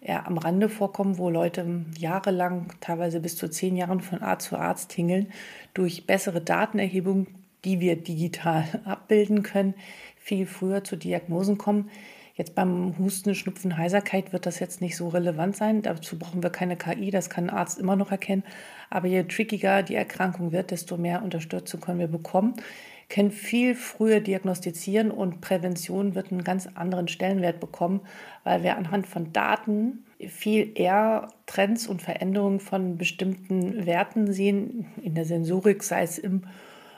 eher 0.00 0.28
am 0.28 0.38
Rande 0.38 0.68
vorkommen, 0.68 1.18
wo 1.18 1.28
Leute 1.28 1.84
jahrelang, 1.98 2.72
teilweise 2.80 3.18
bis 3.18 3.36
zu 3.36 3.50
zehn 3.50 3.76
Jahren 3.76 4.00
von 4.00 4.22
Arzt 4.22 4.48
zu 4.48 4.56
Arzt 4.56 4.90
tingeln, 4.90 5.32
durch 5.74 6.06
bessere 6.06 6.40
Datenerhebung, 6.40 7.26
die 7.64 7.80
wir 7.80 7.96
digital 7.96 8.64
abbilden 8.84 9.42
können, 9.42 9.74
viel 10.16 10.46
früher 10.46 10.84
zu 10.84 10.96
Diagnosen 10.96 11.58
kommen. 11.58 11.90
Jetzt 12.36 12.54
beim 12.54 12.96
Husten, 12.96 13.34
Schnupfen, 13.34 13.76
Heiserkeit 13.76 14.32
wird 14.32 14.46
das 14.46 14.60
jetzt 14.60 14.80
nicht 14.80 14.96
so 14.96 15.08
relevant 15.08 15.56
sein. 15.56 15.82
Dazu 15.82 16.16
brauchen 16.16 16.44
wir 16.44 16.50
keine 16.50 16.76
KI, 16.76 17.10
das 17.10 17.28
kann 17.28 17.50
ein 17.50 17.56
Arzt 17.56 17.78
immer 17.78 17.96
noch 17.96 18.12
erkennen. 18.12 18.44
Aber 18.88 19.08
je 19.08 19.24
trickiger 19.24 19.82
die 19.82 19.96
Erkrankung 19.96 20.52
wird, 20.52 20.70
desto 20.70 20.96
mehr 20.96 21.22
Unterstützung 21.22 21.80
können 21.80 21.98
wir 21.98 22.06
bekommen 22.06 22.54
können 23.10 23.32
viel 23.32 23.74
früher 23.74 24.20
diagnostizieren 24.20 25.10
und 25.10 25.40
Prävention 25.40 26.14
wird 26.14 26.30
einen 26.30 26.44
ganz 26.44 26.68
anderen 26.74 27.08
Stellenwert 27.08 27.60
bekommen, 27.60 28.00
weil 28.44 28.62
wir 28.62 28.76
anhand 28.76 29.06
von 29.06 29.32
Daten 29.32 30.04
viel 30.28 30.70
eher 30.74 31.28
Trends 31.46 31.86
und 31.86 32.02
Veränderungen 32.02 32.60
von 32.60 32.96
bestimmten 32.96 33.84
Werten 33.84 34.32
sehen, 34.32 34.86
in 35.02 35.14
der 35.14 35.24
Sensorik, 35.24 35.82
sei 35.82 36.02
es 36.02 36.18
im 36.18 36.44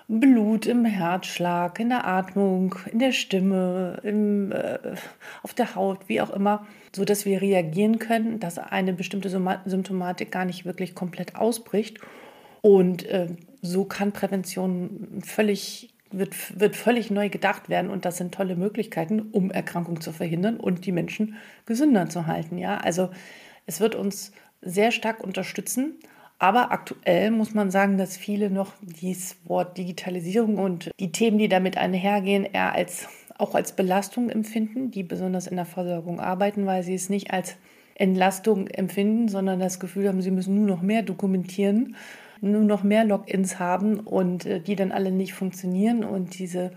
Blut, 0.09 0.67
im 0.67 0.85
Herzschlag, 0.85 1.81
in 1.81 1.89
der 1.89 2.07
Atmung, 2.07 2.75
in 2.93 2.99
der 2.99 3.13
Stimme, 3.13 3.99
im, 4.03 4.53
äh, 4.53 4.79
auf 5.43 5.55
der 5.55 5.75
Haut, 5.75 6.09
wie 6.09 6.21
auch 6.21 6.31
immer, 6.31 6.67
so 6.95 7.07
dass 7.07 7.25
wir 7.25 7.41
reagieren 7.41 7.99
können, 7.99 8.39
dass 8.39 8.59
eine 8.59 8.93
bestimmte 8.93 9.31
Symptomatik 9.31 10.31
gar 10.31 10.45
nicht 10.45 10.67
wirklich 10.67 10.95
komplett 10.95 11.37
ausbricht. 11.37 11.99
Und 12.61 13.07
äh, 13.07 13.29
so 13.63 13.85
kann 13.85 14.13
Prävention 14.13 15.23
völlig 15.25 15.92
wird, 16.13 16.59
wird 16.59 16.77
völlig 16.77 17.11
neu 17.11 17.29
gedacht 17.29 17.69
werden 17.69 17.91
und 17.91 18.05
das 18.05 18.17
sind 18.17 18.35
tolle 18.35 18.57
Möglichkeiten, 18.57 19.21
um 19.33 19.51
Erkrankungen 19.51 20.01
zu 20.01 20.13
verhindern 20.13 20.59
und 20.59 20.87
die 20.87 20.93
Menschen 20.93 21.37
gesünder 21.67 22.09
zu 22.09 22.27
halten. 22.27 22.59
Ja, 22.59 22.79
also 22.79 23.11
es 23.67 23.81
wird 23.81 23.95
uns 23.95 24.33
sehr 24.61 24.93
stark 24.93 25.23
unterstützen. 25.23 25.97
Aber 26.39 26.73
aktuell 26.73 27.31
muss 27.31 27.55
man 27.55 27.71
sagen, 27.71 27.99
dass 27.99 28.17
viele 28.17 28.51
noch 28.51 28.73
dieses 28.81 29.37
Wort 29.45 29.79
Digitalisierung 29.79 30.59
und 30.59 30.91
die 30.99 31.13
Themen, 31.13 31.39
die 31.39 31.49
damit 31.49 31.77
einhergehen, 31.77 32.45
eher 32.45 32.73
als 32.73 33.07
auch 33.39 33.55
als 33.55 33.73
Belastung 33.73 34.29
empfinden, 34.29 34.91
die 34.91 35.05
besonders 35.05 35.47
in 35.47 35.57
der 35.57 35.67
Versorgung 35.67 36.21
arbeiten, 36.21 36.67
weil 36.67 36.83
sie 36.83 36.95
es 36.95 37.09
nicht 37.09 37.33
als 37.33 37.57
Entlastung 37.95 38.67
empfinden, 38.67 39.29
sondern 39.29 39.61
das 39.61 39.79
Gefühl 39.79 40.09
haben, 40.09 40.23
sie 40.23 40.31
müssen 40.31 40.57
nur 40.57 40.67
noch 40.67 40.83
mehr 40.83 41.03
dokumentieren 41.03 41.97
nur 42.43 42.63
noch 42.63 42.83
mehr 42.83 43.05
Logins 43.05 43.59
haben 43.59 44.01
und 44.01 44.45
äh, 44.45 44.61
die 44.61 44.77
dann 44.77 44.93
alle 44.93 45.11
nicht 45.11 45.33
funktionieren 45.33 46.05
und 46.05 46.39
diese 46.39 46.73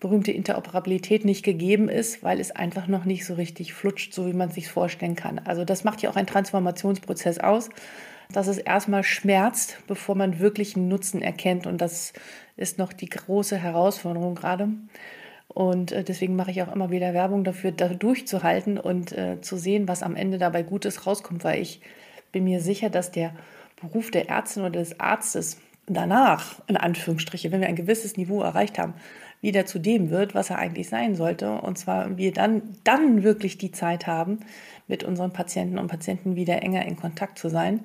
berühmte 0.00 0.32
Interoperabilität 0.32 1.24
nicht 1.24 1.44
gegeben 1.44 1.88
ist, 1.88 2.22
weil 2.22 2.40
es 2.40 2.50
einfach 2.50 2.86
noch 2.86 3.04
nicht 3.04 3.24
so 3.26 3.34
richtig 3.34 3.74
flutscht, 3.74 4.14
so 4.14 4.26
wie 4.26 4.32
man 4.32 4.48
es 4.48 4.54
sich 4.54 4.68
vorstellen 4.68 5.14
kann. 5.14 5.38
Also 5.44 5.64
das 5.64 5.84
macht 5.84 6.02
ja 6.02 6.10
auch 6.10 6.16
einen 6.16 6.26
Transformationsprozess 6.26 7.38
aus, 7.38 7.68
dass 8.32 8.46
es 8.46 8.58
erstmal 8.58 9.02
schmerzt, 9.02 9.78
bevor 9.86 10.14
man 10.14 10.40
wirklich 10.40 10.74
einen 10.74 10.88
Nutzen 10.88 11.20
erkennt. 11.20 11.66
Und 11.66 11.80
das 11.80 12.12
ist 12.56 12.78
noch 12.78 12.92
die 12.92 13.08
große 13.08 13.58
Herausforderung 13.58 14.34
gerade. 14.34 14.68
Und 15.48 15.92
äh, 15.92 16.04
deswegen 16.04 16.36
mache 16.36 16.50
ich 16.50 16.62
auch 16.62 16.72
immer 16.74 16.90
wieder 16.90 17.12
Werbung 17.12 17.44
dafür, 17.44 17.72
da 17.72 17.88
durchzuhalten 17.88 18.78
und 18.78 19.12
äh, 19.12 19.40
zu 19.40 19.56
sehen, 19.56 19.88
was 19.88 20.02
am 20.02 20.16
Ende 20.16 20.38
dabei 20.38 20.62
Gutes 20.62 21.06
rauskommt, 21.06 21.44
weil 21.44 21.60
ich 21.60 21.80
bin 22.32 22.44
mir 22.44 22.60
sicher, 22.60 22.88
dass 22.88 23.10
der 23.10 23.34
Beruf 23.80 24.10
der 24.10 24.28
Ärztin 24.28 24.62
oder 24.62 24.78
des 24.78 25.00
Arztes 25.00 25.58
danach, 25.86 26.60
in 26.66 26.76
Anführungsstriche, 26.76 27.50
wenn 27.50 27.60
wir 27.60 27.68
ein 27.68 27.76
gewisses 27.76 28.16
Niveau 28.16 28.42
erreicht 28.42 28.78
haben, 28.78 28.94
wieder 29.40 29.66
zu 29.66 29.78
dem 29.78 30.10
wird, 30.10 30.34
was 30.34 30.50
er 30.50 30.58
eigentlich 30.58 30.88
sein 30.88 31.14
sollte. 31.14 31.50
Und 31.52 31.78
zwar 31.78 32.16
wir 32.16 32.32
dann, 32.32 32.62
dann 32.84 33.22
wirklich 33.22 33.58
die 33.58 33.72
Zeit 33.72 34.06
haben, 34.06 34.40
mit 34.86 35.04
unseren 35.04 35.32
Patienten 35.32 35.78
und 35.78 35.88
Patienten 35.88 36.36
wieder 36.36 36.62
enger 36.62 36.84
in 36.84 36.96
Kontakt 36.96 37.38
zu 37.38 37.48
sein. 37.48 37.80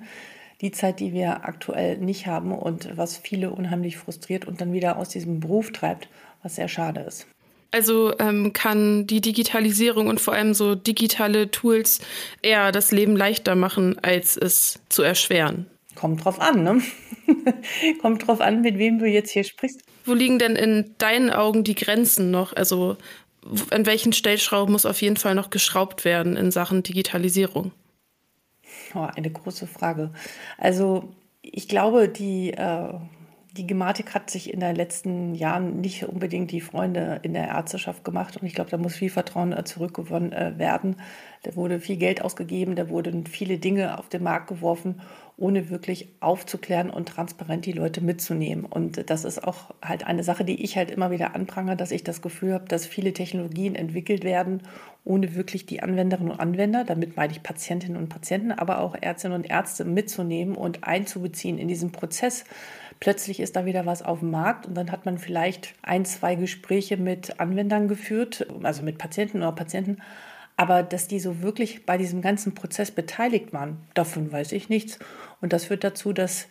Die 0.62 0.72
Zeit, 0.72 1.00
die 1.00 1.14
wir 1.14 1.46
aktuell 1.46 1.98
nicht 1.98 2.28
haben 2.28 2.52
und 2.52 2.96
was 2.98 3.18
viele 3.18 3.52
unheimlich 3.52 3.98
frustriert 3.98 4.46
und 4.46 4.62
dann 4.62 4.74
wieder 4.74 4.98
aus 4.98 5.10
diesem 5.10 5.40
Beruf 5.40 5.72
treibt, 5.72 6.08
was 6.44 6.56
sehr 6.56 6.68
schade 6.68 7.02
ist. 7.02 7.28
Also 7.72 8.18
ähm, 8.20 8.54
kann 8.54 9.06
die 9.06 9.20
Digitalisierung 9.20 10.08
und 10.08 10.22
vor 10.22 10.34
allem 10.34 10.54
so 10.54 10.75
digitale 10.75 11.52
Tools 11.52 12.00
eher 12.42 12.72
das 12.72 12.92
Leben 12.92 13.18
leichter 13.18 13.56
machen, 13.56 13.98
als 14.02 14.38
es 14.38 14.80
zu 14.88 15.04
erschweren. 15.04 15.66
Kommt 15.96 16.24
drauf 16.25 16.40
an, 16.40 16.64
ne? 16.64 16.82
Kommt 18.02 18.28
drauf 18.28 18.42
an, 18.42 18.62
mit 18.62 18.78
wem 18.78 19.00
du 19.00 19.06
jetzt 19.06 19.32
hier 19.32 19.44
sprichst. 19.44 19.82
Wo 20.06 20.14
liegen 20.14 20.40
denn 20.40 20.56
in 20.56 20.94
deinen 20.98 21.32
Augen 21.32 21.64
die 21.64 21.75
Grenzen 21.75 22.32
noch? 22.32 22.54
Also 22.54 22.98
an 23.72 23.86
welchen 23.86 24.14
Stellschrauben 24.14 24.72
muss 24.72 24.86
auf 24.86 25.02
jeden 25.02 25.18
Fall 25.18 25.36
noch 25.36 25.50
geschraubt 25.50 26.06
werden 26.06 26.36
in 26.36 26.52
Sachen 26.52 26.84
Digitalisierung? 26.84 27.72
Oh, 28.94 29.08
eine 29.16 29.30
große 29.30 29.68
Frage. 29.68 30.12
Also 30.58 31.14
ich 31.42 31.68
glaube, 31.68 32.10
die, 32.10 32.52
äh, 32.52 32.94
die 33.58 33.68
Gematik 33.68 34.14
hat 34.14 34.30
sich 34.30 34.54
in 34.54 34.60
den 34.60 34.76
letzten 34.76 35.34
Jahren 35.34 35.80
nicht 35.80 36.04
unbedingt 36.04 36.52
die 36.52 36.62
Freunde 36.62 37.20
in 37.24 37.34
der 37.34 37.48
Ärzteschaft 37.48 38.04
gemacht. 38.04 38.38
Und 38.38 38.46
ich 38.46 38.54
glaube, 38.54 38.70
da 38.70 38.78
muss 38.78 38.96
viel 38.96 39.10
Vertrauen 39.10 39.54
äh, 39.54 39.64
zurückgewonnen 39.64 40.34
äh, 40.34 40.58
werden. 40.58 40.98
Da 41.44 41.56
wurde 41.56 41.80
viel 41.80 41.98
Geld 41.98 42.22
ausgegeben, 42.22 42.76
da 42.76 42.90
wurden 42.90 43.26
viele 43.28 43.58
Dinge 43.58 43.98
auf 43.98 44.10
den 44.10 44.24
Markt 44.24 44.48
geworfen 44.48 45.02
ohne 45.38 45.70
wirklich 45.70 46.08
aufzuklären 46.22 46.90
und 46.90 47.10
transparent 47.10 47.66
die 47.66 47.74
Leute 47.74 48.02
mitzunehmen. 48.02 48.66
Und 48.66 49.10
das 49.10 49.26
ist 49.26 49.44
auch 49.44 49.72
halt 49.84 50.08
eine 50.08 50.24
Sache, 50.24 50.46
die 50.46 50.64
ich 50.64 50.78
halt 50.78 50.92
immer 50.92 51.12
wieder 51.12 51.36
anprangere, 51.36 51.76
dass 51.76 51.92
ich 51.92 52.04
das 52.04 52.22
Gefühl 52.22 52.54
habe, 52.54 52.66
dass 52.66 52.86
viele 52.86 53.12
Technologien 53.12 53.76
entwickelt 53.76 54.24
werden, 54.24 54.64
ohne 55.04 55.36
wirklich 55.36 55.66
die 55.66 55.84
Anwenderinnen 55.84 56.32
und 56.32 56.40
Anwender, 56.40 56.86
damit 56.86 57.18
meine 57.18 57.34
ich 57.34 57.44
Patientinnen 57.44 57.98
und 57.98 58.08
Patienten, 58.08 58.52
aber 58.52 58.80
auch 58.80 58.96
Ärztinnen 59.00 59.36
und 59.36 59.50
Ärzte 59.50 59.84
mitzunehmen 59.84 60.56
und 60.56 60.86
einzubeziehen 60.86 61.58
in 61.58 61.68
diesen 61.68 61.92
Prozess. 61.92 62.46
Plötzlich 63.00 63.40
ist 63.40 63.56
da 63.56 63.66
wieder 63.66 63.86
was 63.86 64.02
auf 64.02 64.20
dem 64.20 64.32
Markt 64.32 64.68
und 64.68 64.75
dann 64.75 64.92
hat 64.92 65.06
man 65.06 65.18
vielleicht 65.18 65.74
ein, 65.82 66.06
zwei 66.06 66.36
Gespräche 66.36 66.98
mit 66.98 67.40
Anwendern 67.40 67.88
geführt, 67.88 68.48
also 68.64 68.84
mit 68.84 68.98
Patienten 68.98 69.38
oder 69.38 69.52
Patienten 69.52 69.98
aber 70.58 70.84
dass 70.84 71.08
die 71.08 71.20
so 71.20 71.42
wirklich 71.42 71.86
bei 71.86 71.98
diesem 71.98 72.22
ganzen 72.22 72.56
Prozess 72.56 72.92
beteiligt 72.92 73.54
waren, 73.54 73.78
davon 73.94 74.32
weiß 74.32 74.52
ich 74.54 74.70
nichts. 74.70 75.00
Und 75.42 75.54
das 75.54 75.66
führt 75.66 75.84
dazu, 75.84 76.14
dass 76.14 76.48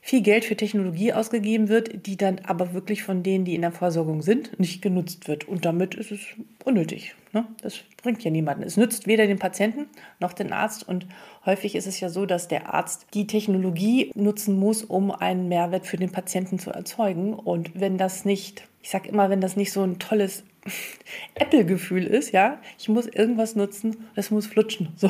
viel 0.00 0.22
Geld 0.22 0.44
für 0.44 0.56
Technologie 0.56 1.12
ausgegeben 1.12 1.68
wird, 1.68 2.06
die 2.06 2.16
dann 2.16 2.40
aber 2.40 2.74
wirklich 2.74 3.02
von 3.02 3.22
denen, 3.22 3.44
die 3.44 3.54
in 3.54 3.62
der 3.62 3.72
Versorgung 3.72 4.22
sind, 4.22 4.58
nicht 4.58 4.82
genutzt 4.82 5.28
wird. 5.28 5.48
Und 5.48 5.64
damit 5.64 5.94
ist 5.94 6.10
es 6.10 6.20
unnötig. 6.62 7.14
Ne? 7.32 7.46
Das 7.62 7.78
bringt 8.02 8.22
ja 8.22 8.30
niemanden. 8.30 8.64
Es 8.64 8.76
nützt 8.76 9.06
weder 9.06 9.26
den 9.26 9.38
Patienten 9.38 9.86
noch 10.20 10.34
den 10.34 10.52
Arzt. 10.52 10.86
Und 10.86 11.06
häufig 11.46 11.74
ist 11.74 11.86
es 11.86 12.00
ja 12.00 12.08
so, 12.08 12.26
dass 12.26 12.48
der 12.48 12.72
Arzt 12.74 13.06
die 13.14 13.26
Technologie 13.26 14.10
nutzen 14.14 14.58
muss, 14.58 14.82
um 14.82 15.10
einen 15.10 15.48
Mehrwert 15.48 15.86
für 15.86 15.96
den 15.96 16.10
Patienten 16.10 16.58
zu 16.58 16.70
erzeugen. 16.70 17.34
Und 17.34 17.78
wenn 17.78 17.98
das 17.98 18.24
nicht, 18.24 18.66
ich 18.82 18.90
sage 18.90 19.08
immer, 19.08 19.30
wenn 19.30 19.40
das 19.40 19.56
nicht 19.56 19.72
so 19.72 19.82
ein 19.82 19.98
tolles 19.98 20.44
Apple-Gefühl 21.34 22.06
ist, 22.06 22.32
ja, 22.32 22.58
ich 22.78 22.88
muss 22.88 23.06
irgendwas 23.06 23.56
nutzen, 23.56 24.08
das 24.14 24.30
muss 24.30 24.46
flutschen, 24.46 24.88
so 24.96 25.08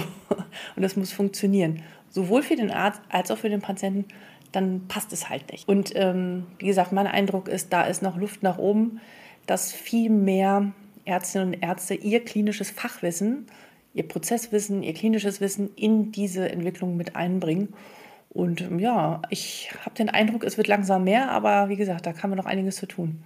und 0.77 0.83
das 0.83 0.97
muss 0.97 1.13
funktionieren, 1.13 1.83
sowohl 2.11 2.43
für 2.43 2.57
den 2.57 2.71
Arzt 2.71 3.01
als 3.09 3.31
auch 3.31 3.39
für 3.39 3.51
den 3.51 3.61
Patienten, 3.61 4.07
dann 4.53 4.87
passt 4.87 5.13
es 5.13 5.29
halt 5.29 5.51
nicht. 5.51 5.69
Und 5.69 5.93
ähm, 5.95 6.47
wie 6.59 6.67
gesagt, 6.67 6.93
mein 6.93 7.07
Eindruck 7.07 7.49
ist, 7.49 7.73
da 7.73 7.83
ist 7.83 8.03
noch 8.03 8.17
Luft 8.17 8.43
nach 8.43 8.59
oben, 8.59 9.01
dass 9.47 9.73
viel 9.73 10.11
mehr 10.11 10.73
Ärztinnen 11.05 11.49
und 11.49 11.63
Ärzte 11.63 11.95
ihr 11.95 12.25
klinisches 12.25 12.71
Fachwissen, 12.71 13.47
ihr 13.95 14.07
Prozesswissen, 14.07 14.83
ihr 14.83 14.93
klinisches 14.93 15.41
Wissen 15.41 15.71
in 15.77 16.13
diese 16.13 16.51
Entwicklung 16.51 16.97
mit 16.97 17.17
einbringen. 17.17 17.73
Und 18.29 18.61
ähm, 18.61 18.81
ja, 18.81 19.23
ich 19.31 19.71
habe 19.85 19.95
den 19.95 20.11
Eindruck, 20.11 20.45
es 20.45 20.57
wird 20.57 20.67
langsam 20.67 21.05
mehr, 21.05 21.31
aber 21.31 21.69
wie 21.69 21.77
gesagt, 21.77 22.05
da 22.05 22.13
kann 22.13 22.31
man 22.31 22.37
noch 22.37 22.47
einiges 22.47 22.77
zu 22.77 22.87
tun. 22.87 23.23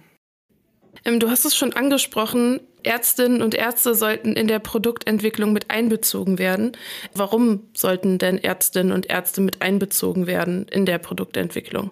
Ähm, 1.03 1.19
du 1.19 1.29
hast 1.29 1.45
es 1.45 1.55
schon 1.55 1.73
angesprochen, 1.73 2.59
Ärztinnen 2.83 3.41
und 3.41 3.55
Ärzte 3.55 3.95
sollten 3.95 4.33
in 4.33 4.47
der 4.47 4.59
Produktentwicklung 4.59 5.51
mit 5.51 5.71
einbezogen 5.71 6.37
werden. 6.37 6.73
Warum 7.13 7.63
sollten 7.73 8.19
denn 8.19 8.37
Ärztinnen 8.37 8.91
und 8.91 9.09
Ärzte 9.09 9.41
mit 9.41 9.61
einbezogen 9.61 10.27
werden 10.27 10.67
in 10.69 10.85
der 10.85 10.99
Produktentwicklung? 10.99 11.91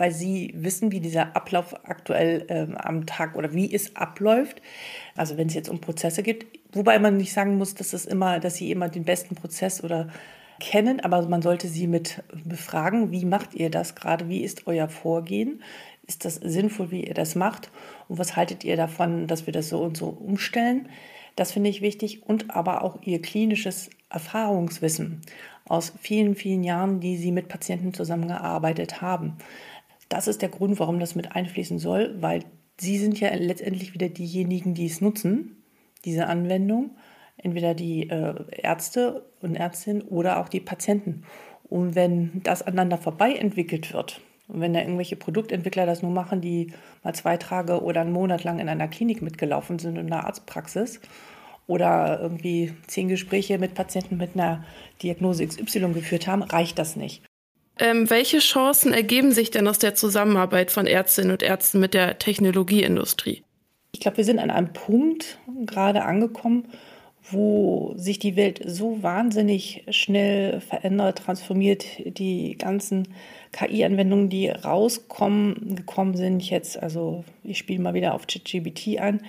Weil 0.00 0.12
sie 0.12 0.54
wissen, 0.56 0.92
wie 0.92 1.00
dieser 1.00 1.36
Ablauf 1.36 1.74
aktuell 1.84 2.46
ähm, 2.48 2.74
am 2.74 3.04
Tag 3.04 3.36
oder 3.36 3.52
wie 3.52 3.70
es 3.72 3.96
abläuft. 3.96 4.62
Also 5.14 5.36
wenn 5.36 5.48
es 5.48 5.54
jetzt 5.54 5.68
um 5.68 5.82
Prozesse 5.82 6.22
geht, 6.22 6.46
wobei 6.72 6.98
man 6.98 7.18
nicht 7.18 7.34
sagen 7.34 7.58
muss, 7.58 7.74
dass 7.74 7.92
es 7.92 8.06
immer, 8.06 8.40
dass 8.40 8.56
sie 8.56 8.70
immer 8.70 8.88
den 8.88 9.04
besten 9.04 9.34
Prozess 9.34 9.84
oder 9.84 10.08
kennen, 10.58 11.00
aber 11.00 11.28
man 11.28 11.42
sollte 11.42 11.68
sie 11.68 11.86
mit 11.86 12.22
befragen, 12.44 13.10
wie 13.10 13.26
macht 13.26 13.54
ihr 13.54 13.70
das 13.70 13.94
gerade, 13.94 14.28
wie 14.30 14.40
ist 14.42 14.66
euer 14.66 14.88
Vorgehen, 14.88 15.62
ist 16.06 16.24
das 16.24 16.36
sinnvoll, 16.36 16.90
wie 16.90 17.06
ihr 17.06 17.14
das 17.14 17.34
macht 17.34 17.70
und 18.08 18.18
was 18.18 18.36
haltet 18.36 18.64
ihr 18.64 18.76
davon, 18.76 19.26
dass 19.26 19.44
wir 19.44 19.52
das 19.52 19.68
so 19.68 19.82
und 19.82 19.98
so 19.98 20.08
umstellen. 20.08 20.88
Das 21.36 21.52
finde 21.52 21.68
ich 21.68 21.82
wichtig 21.82 22.22
und 22.26 22.56
aber 22.56 22.84
auch 22.84 23.02
ihr 23.02 23.20
klinisches 23.20 23.90
Erfahrungswissen 24.08 25.20
aus 25.66 25.92
vielen, 26.00 26.34
vielen 26.34 26.64
Jahren, 26.64 27.00
die 27.00 27.16
sie 27.16 27.32
mit 27.32 27.48
Patienten 27.48 27.94
zusammengearbeitet 27.94 29.00
haben. 29.00 29.36
Das 30.10 30.26
ist 30.26 30.42
der 30.42 30.48
Grund, 30.48 30.78
warum 30.80 30.98
das 30.98 31.14
mit 31.14 31.34
einfließen 31.34 31.78
soll, 31.78 32.16
weil 32.20 32.44
sie 32.78 32.98
sind 32.98 33.18
ja 33.20 33.32
letztendlich 33.32 33.94
wieder 33.94 34.08
diejenigen, 34.08 34.74
die 34.74 34.86
es 34.86 35.00
nutzen, 35.00 35.62
diese 36.04 36.26
Anwendung, 36.26 36.90
entweder 37.36 37.74
die 37.74 38.10
äh, 38.10 38.34
Ärzte 38.50 39.24
und 39.40 39.54
Ärztinnen 39.54 40.02
oder 40.02 40.40
auch 40.40 40.48
die 40.48 40.60
Patienten. 40.60 41.22
Und 41.62 41.94
wenn 41.94 42.42
das 42.42 42.60
aneinander 42.60 42.98
vorbei 42.98 43.34
entwickelt 43.34 43.94
wird, 43.94 44.20
und 44.48 44.60
wenn 44.60 44.74
da 44.74 44.80
irgendwelche 44.80 45.14
Produktentwickler 45.14 45.86
das 45.86 46.02
nur 46.02 46.10
machen, 46.10 46.40
die 46.40 46.72
mal 47.04 47.14
zwei 47.14 47.36
Tage 47.36 47.80
oder 47.80 48.00
einen 48.00 48.12
Monat 48.12 48.42
lang 48.42 48.58
in 48.58 48.68
einer 48.68 48.88
Klinik 48.88 49.22
mitgelaufen 49.22 49.78
sind, 49.78 49.96
in 49.96 50.12
einer 50.12 50.26
Arztpraxis, 50.26 51.00
oder 51.68 52.18
irgendwie 52.20 52.74
zehn 52.88 53.06
Gespräche 53.06 53.58
mit 53.58 53.74
Patienten 53.74 54.16
mit 54.16 54.34
einer 54.34 54.64
Diagnose 55.04 55.46
XY 55.46 55.92
geführt 55.92 56.26
haben, 56.26 56.42
reicht 56.42 56.80
das 56.80 56.96
nicht. 56.96 57.29
Ähm, 57.80 58.10
welche 58.10 58.38
Chancen 58.38 58.92
ergeben 58.92 59.32
sich 59.32 59.50
denn 59.50 59.66
aus 59.66 59.78
der 59.78 59.94
Zusammenarbeit 59.94 60.70
von 60.70 60.86
Ärztinnen 60.86 61.32
und 61.32 61.42
Ärzten 61.42 61.80
mit 61.80 61.94
der 61.94 62.18
Technologieindustrie? 62.18 63.42
Ich 63.92 64.00
glaube, 64.00 64.18
wir 64.18 64.24
sind 64.24 64.38
an 64.38 64.50
einem 64.50 64.72
Punkt 64.72 65.38
gerade 65.64 66.04
angekommen, 66.04 66.66
wo 67.30 67.94
sich 67.96 68.18
die 68.18 68.36
Welt 68.36 68.60
so 68.64 69.02
wahnsinnig 69.02 69.84
schnell 69.90 70.60
verändert, 70.60 71.18
transformiert, 71.18 71.84
die 72.04 72.56
ganzen 72.58 73.08
KI-Anwendungen, 73.52 74.28
die 74.28 74.48
rauskommen, 74.48 75.76
gekommen 75.76 76.16
sind 76.16 76.48
jetzt, 76.48 76.80
also 76.82 77.24
ich 77.44 77.58
spiele 77.58 77.82
mal 77.82 77.94
wieder 77.94 78.14
auf 78.14 78.26
ChatGBT 78.26 79.00
an, 79.00 79.20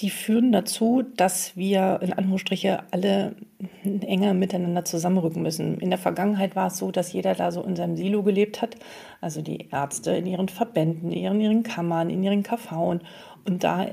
die 0.00 0.10
führen 0.10 0.50
dazu, 0.50 1.04
dass 1.16 1.56
wir 1.56 2.00
in 2.02 2.12
Anführungsstriche 2.12 2.82
alle 2.90 3.36
enger 3.84 4.34
miteinander 4.34 4.84
zusammenrücken 4.84 5.42
müssen. 5.42 5.78
In 5.78 5.90
der 5.90 5.98
Vergangenheit 5.98 6.56
war 6.56 6.66
es 6.66 6.78
so, 6.78 6.90
dass 6.90 7.12
jeder 7.12 7.34
da 7.34 7.52
so 7.52 7.62
in 7.62 7.76
seinem 7.76 7.96
Silo 7.96 8.24
gelebt 8.24 8.60
hat, 8.60 8.76
also 9.20 9.40
die 9.40 9.68
Ärzte 9.70 10.10
in 10.12 10.26
ihren 10.26 10.48
Verbänden, 10.48 11.12
in 11.12 11.18
ihren, 11.18 11.40
ihren 11.40 11.62
Kammern, 11.62 12.10
in 12.10 12.24
ihren 12.24 12.42
KV 12.42 12.98
und 13.44 13.62
da 13.62 13.84
äh, 13.84 13.92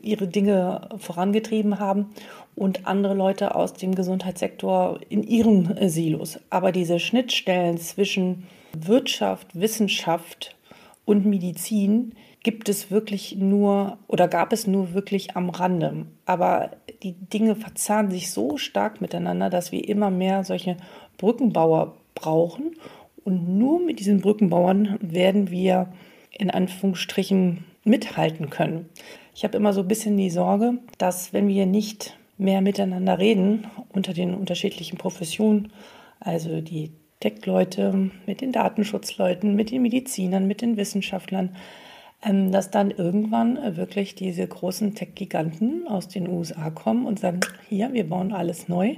ihre 0.00 0.26
Dinge 0.26 0.88
vorangetrieben 0.98 1.78
haben 1.78 2.10
und 2.56 2.86
andere 2.86 3.14
Leute 3.14 3.54
aus 3.54 3.74
dem 3.74 3.94
Gesundheitssektor 3.94 4.98
in 5.08 5.22
ihren 5.22 5.76
äh, 5.76 5.88
Silos. 5.88 6.40
Aber 6.50 6.72
diese 6.72 6.98
Schnittstellen 6.98 7.78
zwischen 7.78 8.46
Wirtschaft, 8.76 9.48
Wissenschaft 9.58 10.56
und 11.04 11.24
Medizin 11.24 12.14
gibt 12.46 12.68
es 12.68 12.92
wirklich 12.92 13.34
nur 13.34 13.98
oder 14.06 14.28
gab 14.28 14.52
es 14.52 14.68
nur 14.68 14.94
wirklich 14.94 15.36
am 15.36 15.50
Rande. 15.50 16.06
Aber 16.26 16.70
die 17.02 17.14
Dinge 17.14 17.56
verzahnen 17.56 18.12
sich 18.12 18.30
so 18.30 18.56
stark 18.56 19.00
miteinander, 19.00 19.50
dass 19.50 19.72
wir 19.72 19.88
immer 19.88 20.12
mehr 20.12 20.44
solche 20.44 20.76
Brückenbauer 21.18 21.96
brauchen. 22.14 22.76
Und 23.24 23.58
nur 23.58 23.80
mit 23.80 23.98
diesen 23.98 24.20
Brückenbauern 24.20 24.96
werden 25.00 25.50
wir 25.50 25.92
in 26.30 26.48
Anführungsstrichen 26.48 27.64
mithalten 27.82 28.48
können. 28.48 28.90
Ich 29.34 29.42
habe 29.42 29.56
immer 29.56 29.72
so 29.72 29.80
ein 29.80 29.88
bisschen 29.88 30.16
die 30.16 30.30
Sorge, 30.30 30.78
dass 30.98 31.32
wenn 31.32 31.48
wir 31.48 31.66
nicht 31.66 32.16
mehr 32.38 32.60
miteinander 32.60 33.18
reden 33.18 33.66
unter 33.88 34.12
den 34.12 34.34
unterschiedlichen 34.34 34.98
Professionen, 34.98 35.72
also 36.20 36.60
die 36.60 36.92
Tech-Leute 37.18 38.12
mit 38.24 38.40
den 38.40 38.52
Datenschutzleuten, 38.52 39.56
mit 39.56 39.72
den 39.72 39.82
Medizinern, 39.82 40.46
mit 40.46 40.62
den 40.62 40.76
Wissenschaftlern, 40.76 41.56
dass 42.22 42.70
dann 42.70 42.90
irgendwann 42.90 43.76
wirklich 43.76 44.14
diese 44.14 44.46
großen 44.46 44.94
Tech-Giganten 44.94 45.86
aus 45.86 46.08
den 46.08 46.28
USA 46.28 46.70
kommen 46.70 47.06
und 47.06 47.20
sagen, 47.20 47.40
hier, 47.68 47.92
wir 47.92 48.08
bauen 48.08 48.32
alles 48.32 48.68
neu. 48.68 48.96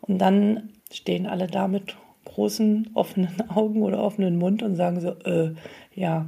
Und 0.00 0.18
dann 0.18 0.70
stehen 0.90 1.26
alle 1.26 1.46
da 1.46 1.68
mit 1.68 1.96
großen 2.24 2.90
offenen 2.94 3.34
Augen 3.48 3.82
oder 3.82 4.02
offenen 4.02 4.38
Mund 4.38 4.62
und 4.62 4.76
sagen 4.76 5.00
so, 5.00 5.10
äh, 5.24 5.54
ja, 5.94 6.26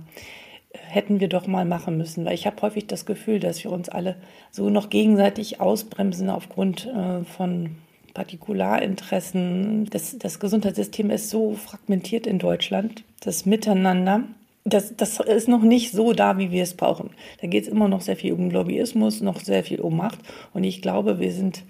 hätten 0.73 1.21
wir 1.21 1.28
doch 1.28 1.47
mal 1.47 1.64
machen 1.64 1.97
müssen, 1.97 2.25
weil 2.25 2.35
ich 2.35 2.47
habe 2.47 2.61
häufig 2.62 2.87
das 2.87 3.06
Gefühl, 3.06 3.40
dass 3.40 3.62
wir 3.64 3.73
uns 3.73 3.88
alle 3.88 4.16
so 4.50 4.68
noch 4.68 4.90
gegenseitig 4.90 5.61
ausbremsen 5.61 6.28
aufgrund 6.30 6.87
äh, 6.87 7.25
von 7.25 7.76
Partikularinteressen. 8.14 9.87
Das, 9.90 10.16
das 10.18 10.40
Gesundheitssystem 10.40 11.11
ist 11.11 11.30
so 11.30 11.54
fragmentiert 11.54 12.26
in 12.26 12.38
Deutschland, 12.38 13.04
das 13.21 13.47
Miteinander. 13.47 14.25
Das, 14.69 14.97
das 14.97 15.21
ist 15.21 15.47
noch 15.47 15.63
nicht 15.63 15.93
so 15.93 16.13
da, 16.13 16.39
wie 16.39 16.51
wir 16.51 16.65
es 16.65 16.75
brauchen. 16.75 17.11
Da 17.41 17.47
geht 17.47 17.63
es 17.63 17.69
immer 17.69 17.89
noch 17.89 18.01
sehr 18.01 18.17
viel 18.17 18.33
um 18.33 18.51
Lobbyismus, 18.51 19.21
noch 19.21 19.39
sehr 19.39 19.63
viel 19.63 19.81
um 19.81 19.97
Macht. 19.97 20.19
Und 20.53 20.65
ich 20.65 20.83
glaube, 20.83 21.21
wir 21.21 21.31
sind 21.31 21.63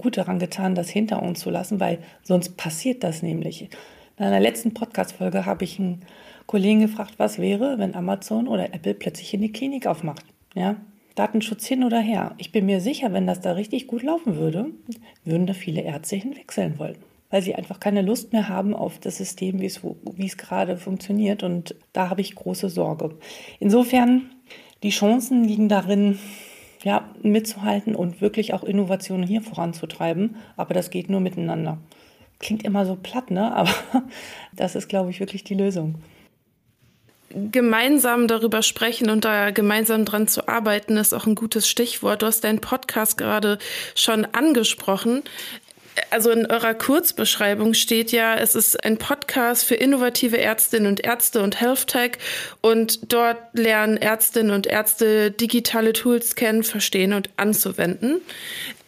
gut 0.00 0.16
daran 0.16 0.40
getan, 0.40 0.74
das 0.74 0.90
hinter 0.90 1.22
uns 1.22 1.38
zu 1.38 1.50
lassen, 1.50 1.78
weil 1.78 1.98
sonst 2.24 2.56
passiert 2.56 3.04
das 3.04 3.22
nämlich 3.22 3.68
In 4.18 4.24
einer 4.24 4.40
letzten 4.40 4.74
Podcast-Folge 4.74 5.46
habe 5.46 5.62
ich 5.62 5.78
einen 5.78 6.02
Kollegen 6.46 6.80
gefragt, 6.80 7.14
was 7.18 7.38
wäre, 7.38 7.78
wenn 7.78 7.94
Amazon 7.94 8.48
oder 8.48 8.74
Apple 8.74 8.94
plötzlich 8.94 9.32
eine 9.34 9.50
Klinik 9.50 9.86
aufmacht. 9.86 10.24
Ja, 10.54 10.76
Datenschutz 11.14 11.66
hin 11.66 11.84
oder 11.84 12.00
her. 12.00 12.34
Ich 12.38 12.52
bin 12.52 12.66
mir 12.66 12.80
sicher, 12.80 13.12
wenn 13.12 13.26
das 13.26 13.40
da 13.40 13.52
richtig 13.52 13.86
gut 13.86 14.02
laufen 14.02 14.36
würde, 14.36 14.66
würden 15.24 15.46
da 15.46 15.54
viele 15.54 15.82
Ärzte 15.82 16.16
hinwechseln 16.16 16.78
wollen. 16.78 16.98
Weil 17.30 17.42
sie 17.42 17.54
einfach 17.54 17.80
keine 17.80 18.02
Lust 18.02 18.32
mehr 18.32 18.48
haben 18.48 18.74
auf 18.74 18.98
das 18.98 19.16
System, 19.16 19.60
wie 19.60 19.66
es, 19.66 20.36
gerade 20.36 20.76
funktioniert. 20.76 21.42
Und 21.42 21.74
da 21.92 22.10
habe 22.10 22.20
ich 22.20 22.34
große 22.34 22.68
Sorge. 22.68 23.16
Insofern, 23.58 24.30
die 24.82 24.90
Chancen 24.90 25.44
liegen 25.44 25.68
darin, 25.68 26.18
ja, 26.84 27.10
mitzuhalten 27.22 27.96
und 27.96 28.20
wirklich 28.20 28.54
auch 28.54 28.62
Innovationen 28.62 29.26
hier 29.26 29.42
voranzutreiben. 29.42 30.36
Aber 30.56 30.72
das 30.72 30.90
geht 30.90 31.10
nur 31.10 31.20
miteinander. 31.20 31.78
Klingt 32.38 32.64
immer 32.64 32.86
so 32.86 32.96
platt, 32.96 33.30
ne? 33.30 33.52
Aber 33.54 33.74
das 34.54 34.76
ist, 34.76 34.88
glaube 34.88 35.10
ich, 35.10 35.18
wirklich 35.20 35.42
die 35.42 35.54
Lösung 35.54 35.96
gemeinsam 37.52 38.28
darüber 38.28 38.62
sprechen 38.62 39.10
und 39.10 39.24
da 39.24 39.50
gemeinsam 39.50 40.04
dran 40.04 40.28
zu 40.28 40.48
arbeiten, 40.48 40.96
ist 40.96 41.12
auch 41.12 41.26
ein 41.26 41.34
gutes 41.34 41.68
Stichwort. 41.68 42.22
Du 42.22 42.26
hast 42.26 42.44
deinen 42.44 42.60
Podcast 42.60 43.18
gerade 43.18 43.58
schon 43.94 44.24
angesprochen 44.24 45.22
also 46.10 46.30
in 46.30 46.46
eurer 46.46 46.74
Kurzbeschreibung 46.74 47.74
steht 47.74 48.12
ja, 48.12 48.36
es 48.36 48.54
ist 48.54 48.84
ein 48.84 48.98
Podcast 48.98 49.64
für 49.64 49.74
innovative 49.74 50.38
Ärztinnen 50.38 50.86
und 50.86 51.04
Ärzte 51.04 51.42
und 51.42 51.60
Health 51.60 51.86
Tech 51.86 52.12
und 52.60 53.12
dort 53.12 53.38
lernen 53.52 53.96
Ärztinnen 53.96 54.52
und 54.52 54.66
Ärzte 54.66 55.30
digitale 55.30 55.92
Tools 55.92 56.34
kennen, 56.34 56.62
verstehen 56.62 57.12
und 57.12 57.30
anzuwenden. 57.36 58.20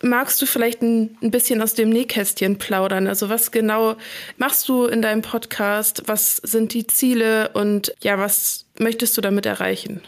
Magst 0.01 0.41
du 0.41 0.47
vielleicht 0.47 0.83
ein, 0.83 1.17
ein 1.23 1.31
bisschen 1.31 1.61
aus 1.61 1.75
dem 1.75 1.91
Nähkästchen 1.91 2.59
plaudern? 2.59 3.07
Also 3.07 3.29
was 3.29 3.51
genau 3.51 3.97
machst 4.37 4.69
du 4.69 4.87
in 4.87 5.03
deinem 5.03 5.23
Podcast? 5.23 6.03
Was 6.07 6.37
sind 6.37 6.73
die 6.73 6.87
Ziele 6.87 7.51
und 7.51 7.93
ja, 8.01 8.19
was 8.19 8.65
möchtest 8.79 9.17
du 9.17 9.21
damit 9.21 9.47
erreichen? 9.47 10.03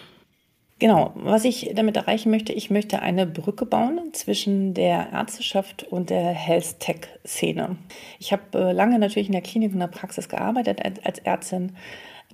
Genau, 0.81 1.13
was 1.15 1.45
ich 1.45 1.73
damit 1.75 1.99
erreichen 1.99 2.31
möchte, 2.31 2.55
ich 2.55 2.71
möchte 2.71 3.03
eine 3.03 3.27
Brücke 3.27 3.67
bauen 3.67 4.15
zwischen 4.15 4.73
der 4.73 5.13
Ärzteschaft 5.13 5.83
und 5.83 6.09
der 6.09 6.31
Health 6.33 6.81
Tech-Szene. 6.81 7.77
Ich 8.19 8.33
habe 8.33 8.43
äh, 8.55 8.73
lange 8.73 8.99
natürlich 8.99 9.29
in 9.29 9.33
der 9.33 9.43
Klinik 9.43 9.75
und 9.75 9.81
der 9.81 9.89
Praxis 9.89 10.31
gearbeitet 10.31 10.81
als 11.05 11.19
Ärztin, 11.19 11.77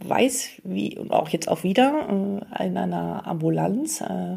weiß, 0.00 0.61
wie 0.62 0.97
und 0.97 1.11
auch 1.12 1.29
jetzt 1.31 1.49
auch 1.49 1.65
wieder 1.65 2.07
äh, 2.57 2.67
in 2.69 2.76
einer 2.76 3.26
Ambulanz, 3.26 4.00
äh, 4.00 4.37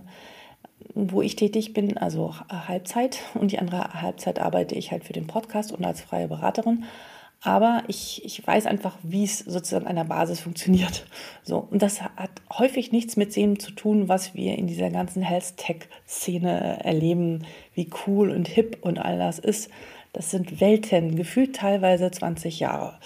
wo 0.96 1.22
ich 1.22 1.36
tätig 1.36 1.74
bin, 1.74 2.00
also 2.00 2.34
Halbzeit 2.50 3.20
und 3.36 3.52
die 3.52 3.60
andere 3.60 4.02
Halbzeit 4.02 4.40
arbeite 4.40 4.74
ich 4.74 4.92
halt 4.92 5.04
für 5.04 5.14
den 5.14 5.28
Podcast 5.28 5.72
und 5.72 5.86
als 5.86 6.02
freie 6.02 6.28
Beraterin. 6.28 6.84
Aber 7.42 7.84
ich, 7.88 8.26
ich 8.26 8.46
weiß 8.46 8.66
einfach, 8.66 8.98
wie 9.02 9.24
es 9.24 9.40
sozusagen 9.40 9.88
an 9.88 9.96
der 9.96 10.04
Basis 10.04 10.42
funktioniert. 10.42 11.06
So, 11.44 11.68
und 11.72 11.82
das 11.82 12.02
hat 12.02 12.32
häufig 12.52 12.92
nichts 12.92 13.16
mit 13.16 13.36
dem 13.36 13.60
zu 13.60 13.72
tun, 13.72 14.10
was 14.10 14.36
wir 14.36 14.58
in 14.58 14.68
dieser 14.68 14.90
ganzen 14.90 15.22
Health-Tech-Szene 15.22 16.84
erleben, 16.84 17.46
wie 17.74 17.90
cool 18.06 18.30
und 18.30 18.48
hip 18.48 18.78
und 18.82 19.00
all 19.00 19.18
das 19.18 19.40
ist. 19.40 19.70
Das 20.12 20.32
sind 20.32 20.60
Welten, 20.60 21.16
gefühlt 21.16 21.56
teilweise 21.56 22.12
20 22.12 22.60
Jahre. 22.60 23.00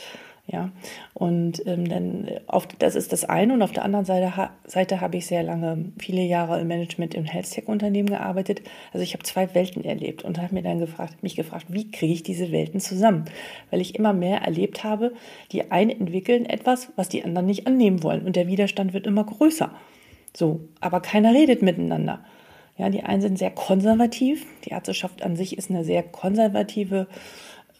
Ja, 0.46 0.72
und 1.14 1.66
ähm, 1.68 1.88
dann 1.88 2.30
auf, 2.48 2.68
das 2.68 2.96
ist 2.96 3.14
das 3.14 3.24
eine. 3.24 3.54
Und 3.54 3.62
auf 3.62 3.72
der 3.72 3.86
anderen 3.86 4.04
Seite, 4.04 4.36
ha, 4.36 4.52
Seite 4.66 5.00
habe 5.00 5.16
ich 5.16 5.26
sehr 5.26 5.42
lange, 5.42 5.94
viele 5.98 6.22
Jahre 6.22 6.60
im 6.60 6.68
Management 6.68 7.16
im 7.16 7.24
Health-Tech-Unternehmen 7.24 8.10
gearbeitet. 8.10 8.62
Also 8.92 9.04
ich 9.04 9.14
habe 9.14 9.24
zwei 9.24 9.56
Welten 9.56 9.86
erlebt 9.86 10.24
und 10.24 10.42
habe 10.42 10.54
mir 10.54 10.62
dann 10.62 10.80
gefragt, 10.80 11.24
mich 11.24 11.38
gefragt, 11.38 11.68
wie 11.70 11.90
kriege 11.90 12.14
ich 12.14 12.24
diese 12.24 12.52
Welten 12.52 12.82
zusammen? 12.82 13.24
Weil 13.72 13.80
ich 13.80 13.96
immer 13.96 14.12
mehr 14.12 14.42
erlebt 14.42 14.84
habe, 14.84 15.14
die 15.54 15.72
einen 15.72 15.92
entwickeln 15.92 16.46
etwas, 16.46 16.90
was 16.98 17.08
die 17.08 17.24
anderen 17.24 17.46
nicht 17.46 17.66
annehmen 17.66 18.04
wollen. 18.04 18.26
Und 18.26 18.36
der 18.36 18.48
Widerstand 18.48 18.94
wird 18.94 19.08
immer 19.08 19.24
größer. 19.24 19.72
So, 20.36 20.68
aber 20.82 21.00
keiner 21.00 21.34
redet 21.34 21.62
miteinander. 21.62 22.20
Ja, 22.78 22.90
die 22.90 23.04
einen 23.04 23.22
sind 23.22 23.38
sehr 23.38 23.52
konservativ. 23.52 24.46
Die 24.66 24.72
Ärzteschaft 24.72 25.24
an 25.24 25.38
sich 25.38 25.58
ist 25.58 25.70
eine 25.70 25.86
sehr 25.86 26.04
konservative 26.04 27.08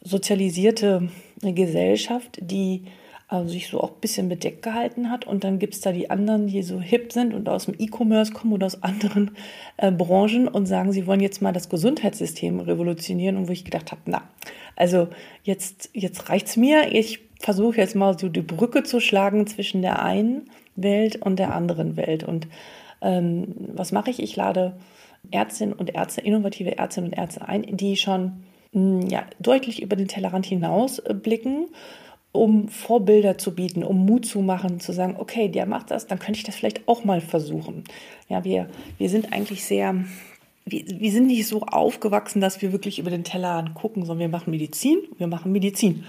sozialisierte 0.04 1.08
Gesellschaft, 1.40 2.38
die 2.40 2.84
also 3.26 3.48
sich 3.48 3.68
so 3.68 3.80
auch 3.80 3.92
ein 3.92 4.00
bisschen 4.00 4.28
bedeckt 4.28 4.62
gehalten 4.62 5.10
hat. 5.10 5.26
Und 5.26 5.44
dann 5.44 5.58
gibt 5.58 5.74
es 5.74 5.80
da 5.80 5.92
die 5.92 6.10
anderen, 6.10 6.46
die 6.46 6.62
so 6.62 6.80
hip 6.80 7.12
sind 7.12 7.34
und 7.34 7.48
aus 7.48 7.64
dem 7.64 7.74
E-Commerce 7.78 8.32
kommen 8.32 8.52
oder 8.52 8.66
aus 8.66 8.82
anderen 8.82 9.32
äh, 9.78 9.90
Branchen 9.90 10.46
und 10.46 10.66
sagen, 10.66 10.92
sie 10.92 11.06
wollen 11.06 11.20
jetzt 11.20 11.42
mal 11.42 11.52
das 11.52 11.68
Gesundheitssystem 11.68 12.60
revolutionieren. 12.60 13.36
Und 13.36 13.48
wo 13.48 13.52
ich 13.52 13.64
gedacht 13.64 13.90
habe, 13.92 14.02
na, 14.06 14.22
also 14.76 15.08
jetzt, 15.42 15.90
jetzt 15.94 16.24
es 16.30 16.56
mir. 16.56 16.92
Ich 16.92 17.20
versuche 17.40 17.78
jetzt 17.78 17.96
mal 17.96 18.18
so 18.18 18.28
die 18.28 18.42
Brücke 18.42 18.82
zu 18.82 19.00
schlagen 19.00 19.46
zwischen 19.46 19.82
der 19.82 20.02
einen 20.02 20.50
Welt 20.76 21.16
und 21.16 21.38
der 21.38 21.54
anderen 21.54 21.96
Welt. 21.96 22.24
Und 22.24 22.46
ähm, 23.00 23.54
was 23.74 23.90
mache 23.90 24.10
ich? 24.10 24.22
Ich 24.22 24.36
lade 24.36 24.76
Ärztinnen 25.30 25.74
und 25.74 25.94
Ärzte, 25.94 26.20
innovative 26.20 26.76
Ärztinnen 26.76 27.10
und 27.10 27.18
Ärzte 27.18 27.48
ein, 27.48 27.62
die 27.62 27.96
schon 27.96 28.44
ja, 28.74 29.24
deutlich 29.38 29.80
über 29.82 29.96
den 29.96 30.08
Tellerrand 30.08 30.46
hinaus 30.46 30.98
äh, 30.98 31.14
blicken, 31.14 31.68
um 32.32 32.68
Vorbilder 32.68 33.38
zu 33.38 33.54
bieten, 33.54 33.84
um 33.84 34.04
Mut 34.04 34.26
zu 34.26 34.40
machen, 34.40 34.80
zu 34.80 34.92
sagen, 34.92 35.16
okay, 35.18 35.48
der 35.48 35.66
macht 35.66 35.92
das, 35.92 36.08
dann 36.08 36.18
könnte 36.18 36.38
ich 36.38 36.44
das 36.44 36.56
vielleicht 36.56 36.88
auch 36.88 37.04
mal 37.04 37.20
versuchen. 37.20 37.84
Ja, 38.28 38.42
wir, 38.42 38.68
wir 38.98 39.08
sind 39.08 39.32
eigentlich 39.32 39.64
sehr, 39.64 39.94
wir, 40.64 40.84
wir 40.88 41.12
sind 41.12 41.28
nicht 41.28 41.46
so 41.46 41.62
aufgewachsen, 41.62 42.40
dass 42.40 42.60
wir 42.60 42.72
wirklich 42.72 42.98
über 42.98 43.10
den 43.10 43.22
Tellerrand 43.22 43.74
gucken, 43.74 44.04
sondern 44.04 44.30
wir 44.30 44.36
machen 44.36 44.50
Medizin, 44.50 44.98
wir 45.16 45.28
machen 45.28 45.52
Medizin. 45.52 46.04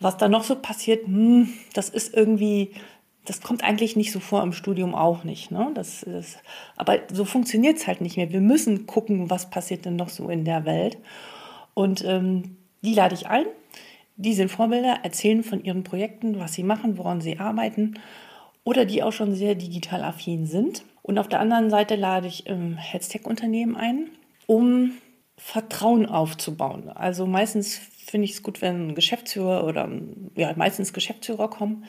Was 0.00 0.16
da 0.16 0.28
noch 0.28 0.44
so 0.44 0.56
passiert, 0.56 1.06
hm, 1.06 1.50
das 1.74 1.90
ist 1.90 2.16
irgendwie, 2.16 2.70
das 3.26 3.42
kommt 3.42 3.62
eigentlich 3.62 3.94
nicht 3.94 4.12
so 4.12 4.20
vor 4.20 4.42
im 4.42 4.54
Studium 4.54 4.94
auch 4.94 5.24
nicht. 5.24 5.50
Ne? 5.50 5.70
Das, 5.74 6.06
das, 6.06 6.38
aber 6.78 7.00
so 7.12 7.26
funktioniert 7.26 7.76
es 7.76 7.86
halt 7.86 8.00
nicht 8.00 8.16
mehr. 8.16 8.32
Wir 8.32 8.40
müssen 8.40 8.86
gucken, 8.86 9.28
was 9.28 9.50
passiert 9.50 9.84
denn 9.84 9.96
noch 9.96 10.08
so 10.08 10.30
in 10.30 10.46
der 10.46 10.64
Welt. 10.64 10.96
Und 11.78 12.04
ähm, 12.04 12.56
die 12.82 12.92
lade 12.92 13.14
ich 13.14 13.28
ein. 13.28 13.46
Die 14.16 14.34
sind 14.34 14.50
Vorbilder, 14.50 14.98
erzählen 15.04 15.44
von 15.44 15.62
ihren 15.62 15.84
Projekten, 15.84 16.40
was 16.40 16.54
sie 16.54 16.64
machen, 16.64 16.98
woran 16.98 17.20
sie 17.20 17.38
arbeiten 17.38 17.94
oder 18.64 18.84
die 18.84 19.04
auch 19.04 19.12
schon 19.12 19.32
sehr 19.36 19.54
digital 19.54 20.02
affin 20.02 20.44
sind. 20.44 20.82
Und 21.02 21.20
auf 21.20 21.28
der 21.28 21.38
anderen 21.38 21.70
Seite 21.70 21.94
lade 21.94 22.26
ich 22.26 22.48
ähm, 22.48 22.76
Health-Tech-Unternehmen 22.76 23.76
ein, 23.76 24.10
um 24.48 24.94
Vertrauen 25.36 26.06
aufzubauen. 26.06 26.88
Also 26.88 27.28
meistens 27.28 27.76
finde 27.76 28.24
ich 28.24 28.32
es 28.32 28.42
gut, 28.42 28.60
wenn 28.60 28.96
Geschäftsführer 28.96 29.64
oder 29.64 29.88
ja, 30.34 30.52
meistens 30.56 30.92
Geschäftsführer 30.92 31.48
kommen, 31.48 31.84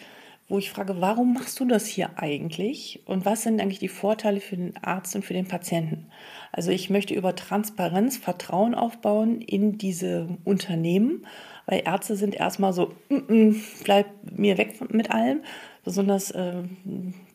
wo 0.49 0.57
ich 0.57 0.71
frage, 0.71 0.99
warum 0.99 1.33
machst 1.35 1.59
du 1.59 1.65
das 1.65 1.85
hier 1.85 2.09
eigentlich 2.17 3.01
und 3.05 3.23
was 3.23 3.43
sind 3.43 3.61
eigentlich 3.61 3.79
die 3.79 3.87
Vorteile 3.87 4.41
für 4.41 4.57
den 4.57 4.75
Arzt 4.81 5.15
und 5.15 5.23
für 5.23 5.33
den 5.33 5.47
Patienten? 5.47 6.07
Also 6.51 6.71
ich 6.71 6.89
möchte 6.89 7.13
über 7.13 7.35
Transparenz 7.35 8.17
Vertrauen 8.17 8.73
aufbauen 8.73 9.41
in 9.41 9.77
diese 9.77 10.27
Unternehmen, 10.43 11.25
weil 11.67 11.83
Ärzte 11.85 12.15
sind 12.15 12.33
erstmal 12.33 12.73
so, 12.73 12.93
mm 13.09 13.15
-mm, 13.15 13.83
bleib 13.83 14.07
mir 14.35 14.57
weg 14.57 14.91
mit 14.91 15.11
allem, 15.11 15.41
besonders 15.83 16.31
äh, 16.31 16.63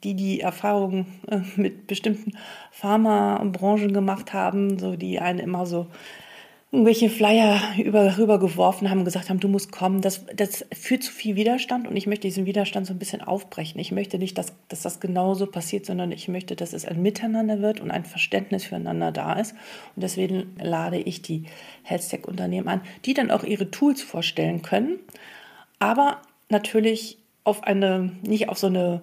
die, 0.03 0.15
die 0.15 0.41
Erfahrungen 0.41 1.07
äh, 1.29 1.41
mit 1.57 1.87
bestimmten 1.87 2.33
Pharmabranchen 2.73 3.93
gemacht 3.93 4.33
haben, 4.33 4.79
so 4.79 4.97
die 4.97 5.21
einen 5.21 5.39
immer 5.39 5.67
so 5.67 5.87
irgendwelche 6.75 7.09
Flyer 7.09 7.61
über, 7.79 8.19
rübergeworfen 8.19 8.91
haben, 8.91 9.05
gesagt 9.05 9.31
haben, 9.31 9.39
du 9.39 9.47
musst 9.47 9.71
kommen. 9.71 10.01
Das, 10.01 10.27
das 10.35 10.67
führt 10.73 11.05
zu 11.05 11.13
viel 11.13 11.37
Widerstand 11.37 11.87
und 11.87 11.97
ich 11.97 12.09
möchte 12.09 12.27
diesen 12.27 12.47
Widerstand 12.47 12.89
so 12.89 12.93
ein 12.93 12.99
bisschen 12.99 13.21
aufbrechen. 13.21 13.81
Ich 13.81 13.93
möchte 13.93 14.19
nicht, 14.19 14.37
dass, 14.37 14.53
dass 14.69 14.83
das 14.83 14.99
genauso 14.99 15.47
passiert, 15.47 15.87
sondern 15.87 16.11
ich 16.11 16.27
möchte, 16.27 16.57
dass 16.57 16.73
es 16.73 16.85
ein 16.85 17.01
Miteinander 17.01 17.61
wird 17.61 17.81
und 17.81 17.93
ein 17.93 18.05
Verständnis 18.05 18.65
füreinander 18.65 19.13
da 19.13 19.35
ist. 19.35 19.53
Und 19.95 20.03
deswegen 20.03 20.57
lade 20.61 20.99
ich 20.99 21.23
die 21.23 21.45
Health-Tech-Unternehmen 21.85 22.67
an, 22.67 22.81
die 23.05 23.15
dann 23.15 23.31
auch 23.31 23.45
ihre 23.45 23.71
Tools 23.71 24.03
vorstellen 24.03 24.63
können, 24.63 24.99
aber 25.79 26.23
natürlich 26.49 27.19
auf 27.45 27.63
eine, 27.63 28.11
nicht 28.23 28.49
auf 28.49 28.59
so 28.59 28.67
eine, 28.67 29.01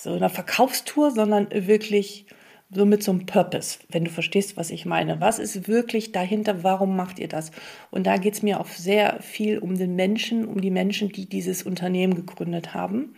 so 0.00 0.14
eine 0.14 0.30
Verkaufstour, 0.30 1.10
sondern 1.10 1.48
wirklich 1.50 2.24
so 2.74 2.86
mit 2.86 3.02
so 3.02 3.12
einem 3.12 3.26
Purpose, 3.26 3.78
wenn 3.90 4.04
du 4.04 4.10
verstehst, 4.10 4.56
was 4.56 4.70
ich 4.70 4.86
meine. 4.86 5.20
Was 5.20 5.38
ist 5.38 5.68
wirklich 5.68 6.12
dahinter? 6.12 6.62
Warum 6.62 6.96
macht 6.96 7.18
ihr 7.18 7.28
das? 7.28 7.50
Und 7.90 8.06
da 8.06 8.16
geht 8.16 8.34
es 8.34 8.42
mir 8.42 8.60
auch 8.60 8.66
sehr 8.66 9.20
viel 9.20 9.58
um 9.58 9.76
den 9.76 9.94
Menschen, 9.94 10.46
um 10.46 10.60
die 10.60 10.70
Menschen, 10.70 11.10
die 11.10 11.26
dieses 11.26 11.62
Unternehmen 11.62 12.14
gegründet 12.14 12.74
haben. 12.74 13.14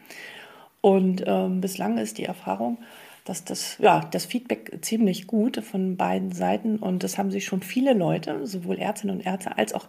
Und 0.80 1.24
ähm, 1.26 1.60
bislang 1.60 1.98
ist 1.98 2.18
die 2.18 2.24
Erfahrung, 2.24 2.78
dass 3.24 3.44
das, 3.44 3.78
ja, 3.78 4.00
das 4.10 4.26
Feedback 4.26 4.78
ziemlich 4.82 5.26
gut 5.26 5.64
von 5.64 5.96
beiden 5.96 6.32
Seiten 6.32 6.76
und 6.76 7.02
das 7.02 7.16
haben 7.16 7.30
sich 7.30 7.46
schon 7.46 7.62
viele 7.62 7.94
Leute, 7.94 8.46
sowohl 8.46 8.78
Ärztinnen 8.78 9.16
und 9.16 9.24
Ärzte 9.24 9.56
als 9.56 9.72
auch 9.72 9.88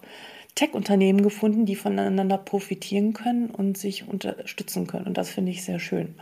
Tech-Unternehmen 0.56 1.22
gefunden, 1.22 1.66
die 1.66 1.76
voneinander 1.76 2.38
profitieren 2.38 3.12
können 3.14 3.50
und 3.50 3.78
sich 3.78 4.08
unterstützen 4.08 4.88
können. 4.88 5.06
Und 5.06 5.18
das 5.18 5.30
finde 5.30 5.52
ich 5.52 5.64
sehr 5.64 5.80
schön. 5.80 6.16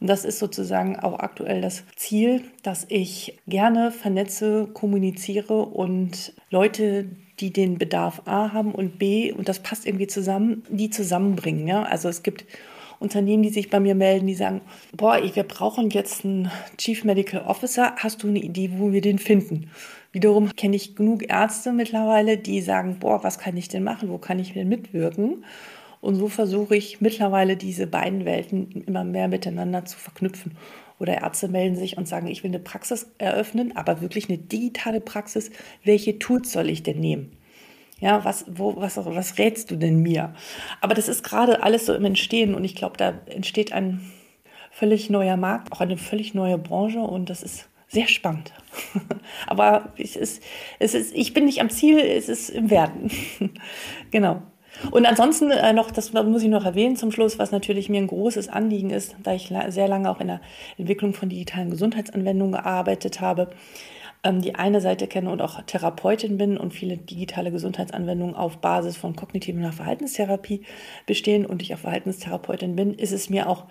Und 0.00 0.08
das 0.08 0.24
ist 0.24 0.40
sozusagen 0.40 0.98
auch 0.98 1.20
aktuell 1.20 1.60
das 1.60 1.84
Ziel, 1.94 2.42
dass 2.62 2.84
ich 2.88 3.38
gerne 3.46 3.92
vernetze, 3.92 4.68
kommuniziere 4.72 5.64
und 5.64 6.34
Leute, 6.50 7.06
die 7.38 7.52
den 7.52 7.78
Bedarf 7.78 8.22
A 8.24 8.52
haben 8.52 8.72
und 8.72 8.98
B, 8.98 9.32
und 9.32 9.48
das 9.48 9.60
passt 9.60 9.86
irgendwie 9.86 10.06
zusammen, 10.06 10.64
die 10.68 10.90
zusammenbringen. 10.90 11.68
Ja? 11.68 11.84
Also 11.84 12.08
es 12.08 12.22
gibt 12.22 12.44
Unternehmen, 12.98 13.42
die 13.42 13.50
sich 13.50 13.70
bei 13.70 13.80
mir 13.80 13.94
melden, 13.94 14.26
die 14.26 14.34
sagen, 14.34 14.60
boah, 14.96 15.20
wir 15.22 15.42
brauchen 15.42 15.90
jetzt 15.90 16.24
einen 16.24 16.50
Chief 16.78 17.04
Medical 17.04 17.42
Officer. 17.42 17.94
Hast 17.96 18.22
du 18.22 18.28
eine 18.28 18.38
Idee, 18.38 18.70
wo 18.76 18.92
wir 18.92 19.00
den 19.00 19.18
finden? 19.18 19.70
Wiederum 20.12 20.56
kenne 20.56 20.76
ich 20.76 20.96
genug 20.96 21.28
Ärzte 21.28 21.72
mittlerweile, 21.72 22.38
die 22.38 22.62
sagen, 22.62 22.98
boah, 22.98 23.22
was 23.22 23.38
kann 23.38 23.56
ich 23.56 23.68
denn 23.68 23.84
machen? 23.84 24.08
Wo 24.08 24.18
kann 24.18 24.38
ich 24.38 24.54
denn 24.54 24.68
mitwirken? 24.68 25.44
Und 26.00 26.14
so 26.14 26.28
versuche 26.28 26.76
ich 26.76 27.00
mittlerweile 27.00 27.56
diese 27.56 27.86
beiden 27.86 28.24
Welten 28.24 28.84
immer 28.86 29.04
mehr 29.04 29.28
miteinander 29.28 29.84
zu 29.84 29.98
verknüpfen. 29.98 30.52
Oder 30.98 31.20
Ärzte 31.20 31.48
melden 31.48 31.76
sich 31.76 31.98
und 31.98 32.08
sagen, 32.08 32.28
ich 32.28 32.42
will 32.42 32.50
eine 32.50 32.60
Praxis 32.60 33.10
eröffnen, 33.18 33.76
aber 33.76 34.00
wirklich 34.00 34.28
eine 34.28 34.38
digitale 34.38 35.00
Praxis. 35.00 35.50
Welche 35.84 36.18
Tools 36.18 36.52
soll 36.52 36.70
ich 36.70 36.82
denn 36.82 37.00
nehmen? 37.00 37.32
Ja, 37.98 38.24
was, 38.24 38.44
wo, 38.48 38.76
was, 38.76 38.98
was 38.98 39.38
rätst 39.38 39.70
du 39.70 39.76
denn 39.76 40.00
mir? 40.00 40.34
Aber 40.80 40.94
das 40.94 41.08
ist 41.08 41.22
gerade 41.22 41.62
alles 41.62 41.86
so 41.86 41.94
im 41.94 42.04
Entstehen 42.04 42.54
und 42.54 42.64
ich 42.64 42.74
glaube, 42.74 42.96
da 42.98 43.14
entsteht 43.26 43.72
ein 43.72 44.12
völlig 44.70 45.08
neuer 45.08 45.38
Markt, 45.38 45.72
auch 45.72 45.80
eine 45.80 45.96
völlig 45.96 46.34
neue 46.34 46.58
Branche 46.58 47.00
und 47.00 47.30
das 47.30 47.42
ist 47.42 47.68
sehr 47.88 48.08
spannend. 48.08 48.52
Aber 49.46 49.92
es 49.96 50.16
ist, 50.16 50.42
es 50.78 50.94
ist, 50.94 51.14
ich 51.14 51.32
bin 51.32 51.46
nicht 51.46 51.60
am 51.60 51.70
Ziel, 51.70 51.98
es 51.98 52.28
ist 52.28 52.50
im 52.50 52.68
Werden. 52.68 53.10
genau. 54.10 54.42
Und 54.90 55.06
ansonsten 55.06 55.50
äh, 55.50 55.72
noch, 55.72 55.90
das 55.90 56.12
muss 56.12 56.42
ich 56.42 56.50
noch 56.50 56.66
erwähnen 56.66 56.96
zum 56.96 57.10
Schluss, 57.10 57.38
was 57.38 57.50
natürlich 57.50 57.88
mir 57.88 57.98
ein 57.98 58.06
großes 58.06 58.48
Anliegen 58.48 58.90
ist, 58.90 59.16
da 59.22 59.32
ich 59.32 59.50
sehr 59.68 59.88
lange 59.88 60.10
auch 60.10 60.20
in 60.20 60.26
der 60.26 60.40
Entwicklung 60.76 61.14
von 61.14 61.30
digitalen 61.30 61.70
Gesundheitsanwendungen 61.70 62.52
gearbeitet 62.52 63.22
habe, 63.22 63.48
die 64.24 64.56
eine 64.56 64.80
Seite 64.80 65.06
kenne 65.06 65.30
und 65.30 65.40
auch 65.40 65.62
Therapeutin 65.62 66.36
bin 66.36 66.58
und 66.58 66.72
viele 66.72 66.96
digitale 66.96 67.52
Gesundheitsanwendungen 67.52 68.34
auf 68.34 68.58
Basis 68.58 68.96
von 68.96 69.14
kognitiver 69.14 69.72
Verhaltenstherapie 69.72 70.62
bestehen 71.06 71.46
und 71.46 71.62
ich 71.62 71.74
auch 71.74 71.78
Verhaltenstherapeutin 71.78 72.74
bin, 72.74 72.94
ist 72.94 73.12
es 73.12 73.30
mir 73.30 73.48
auch 73.48 73.66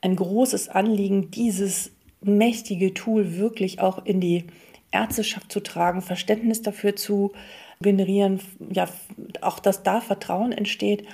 ein 0.00 0.16
großes 0.16 0.70
Anliegen, 0.70 1.30
dieses 1.30 1.92
mächtige 2.22 2.94
Tool 2.94 3.36
wirklich 3.36 3.80
auch 3.80 4.04
in 4.04 4.20
die 4.20 4.46
Ärzteschaft 4.90 5.52
zu 5.52 5.60
tragen, 5.60 6.02
Verständnis 6.02 6.62
dafür 6.62 6.96
zu 6.96 7.32
generieren, 7.82 8.40
ja, 8.70 8.88
auch 9.40 9.58
dass 9.58 9.82
da 9.82 10.00
Vertrauen 10.00 10.52
entsteht 10.52 11.06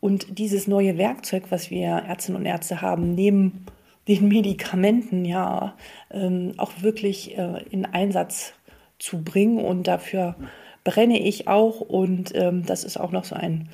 und 0.00 0.38
dieses 0.38 0.66
neue 0.66 0.98
Werkzeug, 0.98 1.44
was 1.50 1.70
wir 1.70 1.86
Ärztinnen 1.86 2.40
und 2.40 2.46
Ärzte 2.46 2.82
haben, 2.82 3.14
neben 3.14 3.64
den 4.08 4.28
Medikamenten 4.28 5.24
ja 5.24 5.76
ähm, 6.10 6.54
auch 6.56 6.72
wirklich 6.80 7.38
äh, 7.38 7.62
in 7.70 7.86
Einsatz 7.86 8.52
zu 8.98 9.22
bringen. 9.22 9.58
Und 9.58 9.86
dafür 9.86 10.36
brenne 10.84 11.18
ich 11.20 11.48
auch. 11.48 11.80
Und 11.80 12.34
ähm, 12.34 12.64
das 12.66 12.84
ist 12.84 12.98
auch 12.98 13.12
noch 13.12 13.24
so 13.24 13.34
ein 13.34 13.68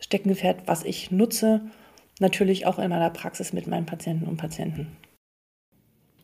Steckenpferd, 0.00 0.62
was 0.66 0.84
ich 0.84 1.10
nutze. 1.10 1.62
Natürlich 2.18 2.66
auch 2.66 2.78
in 2.78 2.90
meiner 2.90 3.10
Praxis 3.10 3.52
mit 3.52 3.66
meinen 3.66 3.86
Patienten 3.86 4.26
und 4.26 4.36
Patienten. 4.36 4.96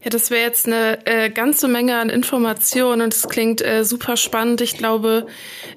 Ja, 0.05 0.11
das 0.11 0.31
wäre 0.31 0.43
jetzt 0.43 0.67
eine 0.67 1.07
äh, 1.07 1.31
ganze 1.31 1.69
Menge 1.69 1.97
an 1.99 2.11
Informationen 2.11 3.03
und 3.03 3.15
es 3.15 3.29
klingt 3.29 3.63
äh, 3.63 3.85
super 3.85 4.17
spannend. 4.17 4.61
Ich 4.61 4.77
glaube, 4.77 5.29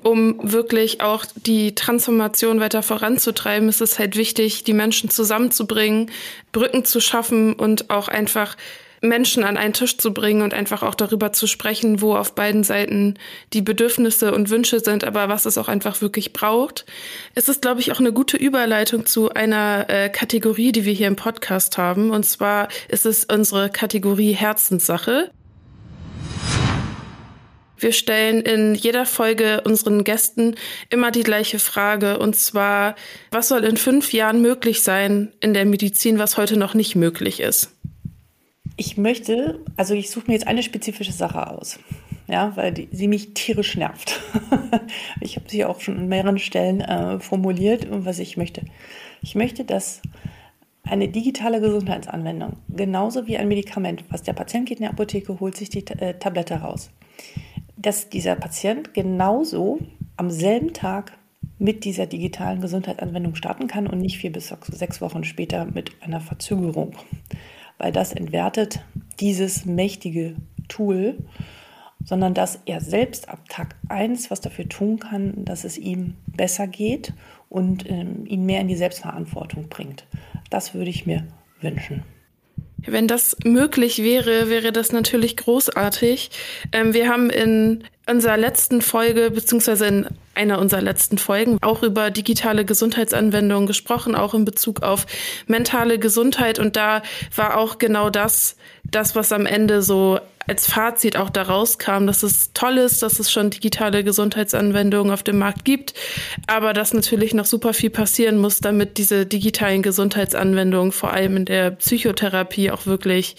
um 0.02 0.40
wirklich 0.42 1.02
auch 1.02 1.26
die 1.36 1.76
Transformation 1.76 2.60
weiter 2.60 2.82
voranzutreiben, 2.82 3.70
ist 3.70 3.82
es 3.82 4.00
halt 4.00 4.16
wichtig, 4.16 4.64
die 4.64 4.74
Menschen 4.74 5.12
zusammenzubringen, 5.12 6.10
Brücken 6.52 6.86
zu 6.86 7.00
schaffen 7.02 7.54
und 7.54 7.92
auch 7.92 8.08
einfach 8.08 8.58
Menschen 9.02 9.44
an 9.44 9.58
einen 9.58 9.74
Tisch 9.74 9.98
zu 9.98 10.14
bringen 10.14 10.42
und 10.42 10.54
einfach 10.54 10.84
auch 10.84 10.96
darüber 10.96 11.32
zu 11.34 11.48
sprechen, 11.48 12.02
wo 12.02 12.16
auf 12.16 12.34
beiden 12.36 12.64
Seiten 12.64 13.16
die 13.54 13.62
Bedürfnisse 13.62 14.34
und 14.34 14.50
Wünsche 14.50 14.80
sind, 14.80 15.04
aber 15.04 15.30
was 15.30 15.46
es 15.46 15.58
auch 15.58 15.68
einfach 15.68 16.02
wirklich 16.02 16.34
braucht. 16.34 16.86
Es 17.34 17.50
ist, 17.50 17.62
glaube 17.62 17.82
ich, 17.82 17.92
auch 17.92 18.00
eine 18.00 18.14
gute 18.14 18.38
Überleitung 18.38 19.06
zu 19.06 19.30
einer 19.30 19.86
äh, 19.90 20.10
Kategorie, 20.10 20.72
die 20.72 20.86
wir 20.86 20.94
hier 20.94 21.08
im 21.08 21.16
Podcast 21.16 21.78
haben. 21.78 22.12
Und 22.12 22.26
zwar 22.26 22.68
ist 22.88 23.06
es 23.06 23.26
unsere 23.26 23.70
Kategorie 23.70 24.34
Herzenssache. 24.34 25.32
Wir 27.78 27.92
stellen 27.92 28.42
in 28.42 28.74
jeder 28.74 29.06
Folge 29.06 29.62
unseren 29.66 30.04
Gästen 30.04 30.56
immer 30.90 31.12
die 31.12 31.24
gleiche 31.24 31.60
Frage, 31.60 32.20
und 32.20 32.36
zwar, 32.36 32.96
was 33.32 33.50
soll 33.50 33.66
in 33.66 33.78
fünf 33.78 34.14
Jahren 34.14 34.42
möglich 34.42 34.82
sein 34.82 35.34
in 35.42 35.54
der 35.54 35.66
Medizin, 35.66 36.18
was 36.18 36.38
heute 36.38 36.58
noch 36.58 36.74
nicht 36.74 36.96
möglich 36.96 37.42
ist? 37.42 37.75
Ich 38.78 38.98
möchte, 38.98 39.60
also 39.78 39.94
ich 39.94 40.10
suche 40.10 40.28
mir 40.28 40.34
jetzt 40.34 40.48
eine 40.48 40.64
spezifische 40.64 41.14
Sache 41.14 41.50
aus, 41.50 41.80
ja, 42.28 42.56
weil 42.56 42.74
die, 42.74 42.90
sie 42.92 43.08
mich 43.08 43.34
tierisch 43.34 43.78
nervt. 43.78 44.20
ich 45.22 45.38
habe 45.38 45.50
sie 45.50 45.64
auch 45.64 45.80
schon 45.80 45.98
an 45.98 46.08
mehreren 46.08 46.40
Stellen 46.40 46.82
äh, 46.82 47.20
formuliert, 47.20 47.88
was 47.90 48.20
ich 48.20 48.36
möchte. 48.36 48.64
Ich 49.22 49.36
möchte, 49.36 49.64
dass 49.64 50.02
eine 50.84 51.08
digitale 51.08 51.62
Gesundheitsanwendung, 51.62 52.58
genauso 52.70 53.28
wie 53.28 53.38
ein 53.38 53.48
Medikament, 53.48 54.04
was 54.10 54.24
der 54.24 54.34
Patient 54.34 54.68
geht 54.68 54.80
in 54.80 54.84
der 54.84 54.92
Apotheke, 54.92 55.40
holt 55.40 55.56
sich 55.56 55.70
die 55.70 55.86
äh, 55.88 56.14
Tablette 56.20 56.56
raus, 56.56 56.92
dass 57.78 58.10
dieser 58.10 58.36
Patient 58.36 58.94
genauso 58.94 59.80
am 60.18 60.30
selben 60.30 60.74
Tag 60.74 61.18
mit 61.58 61.86
dieser 61.86 62.06
digitalen 62.06 62.62
Gesundheitsanwendung 62.62 63.36
starten 63.36 63.68
kann 63.68 63.88
und 63.88 64.00
nicht 64.00 64.18
vier 64.18 64.32
bis 64.32 64.54
sechs 64.68 65.00
Wochen 65.02 65.24
später 65.24 65.66
mit 65.66 65.92
einer 66.02 66.20
Verzögerung 66.20 66.94
weil 67.78 67.92
das 67.92 68.14
entwertet 68.14 68.80
dieses 69.20 69.66
mächtige 69.66 70.36
Tool, 70.68 71.18
sondern 72.04 72.34
dass 72.34 72.60
er 72.66 72.82
selbst 72.82 73.30
ab 73.30 73.40
Tag 73.50 73.76
1 73.90 74.30
was 74.32 74.42
dafür 74.42 74.70
tun 74.70 75.00
kann, 75.00 75.46
dass 75.46 75.64
es 75.64 75.78
ihm 75.78 76.16
besser 76.28 76.68
geht 76.68 77.14
und 77.50 77.90
ähm, 77.90 78.26
ihn 78.26 78.46
mehr 78.46 78.62
in 78.62 78.68
die 78.68 78.76
Selbstverantwortung 78.76 79.70
bringt. 79.70 80.06
Das 80.50 80.74
würde 80.74 80.90
ich 80.90 81.06
mir 81.06 81.26
wünschen. 81.62 82.04
Wenn 82.78 83.08
das 83.08 83.36
möglich 83.44 84.04
wäre, 84.04 84.50
wäre 84.50 84.72
das 84.72 84.92
natürlich 84.92 85.38
großartig. 85.38 86.30
Ähm, 86.72 86.94
wir 86.94 87.10
haben 87.10 87.30
in 87.30 87.84
unserer 88.10 88.38
letzten 88.38 88.82
Folge, 88.82 89.32
beziehungsweise 89.32 89.86
in 89.86 90.08
einer 90.36 90.60
unserer 90.60 90.82
letzten 90.82 91.18
Folgen, 91.18 91.58
auch 91.62 91.82
über 91.84 92.12
digitale 92.12 92.66
Gesundheitsanwendungen 92.66 93.68
gesprochen, 93.68 94.16
auch 94.16 94.34
in 94.34 94.46
Bezug 94.46 94.84
auf 94.84 95.06
mentale 95.48 95.98
Gesundheit. 95.98 96.60
Und 96.60 96.76
da 96.76 97.02
war 97.36 97.58
auch 97.58 97.78
genau 97.78 98.10
das, 98.10 98.58
das, 98.84 99.16
was 99.16 99.32
am 99.32 99.46
Ende 99.46 99.82
so 99.82 100.20
als 100.48 100.68
Fazit 100.68 101.18
auch 101.18 101.30
daraus 101.30 101.78
kam, 101.78 102.08
dass 102.08 102.24
es 102.24 102.52
toll 102.54 102.78
ist, 102.78 103.02
dass 103.02 103.20
es 103.20 103.32
schon 103.32 103.50
digitale 103.50 104.04
Gesundheitsanwendungen 104.04 105.14
auf 105.14 105.24
dem 105.24 105.38
Markt 105.38 105.66
gibt, 105.66 105.94
aber 106.48 106.74
dass 106.74 106.94
natürlich 106.94 107.34
noch 107.34 107.46
super 107.46 107.74
viel 107.74 107.90
passieren 107.90 108.38
muss, 108.38 108.60
damit 108.60 108.98
diese 108.98 109.26
digitalen 109.26 109.82
Gesundheitsanwendungen 109.82 110.92
vor 110.92 111.14
allem 111.14 111.38
in 111.38 111.46
der 111.46 111.72
Psychotherapie 111.72 112.72
auch 112.72 112.86
wirklich 112.86 113.36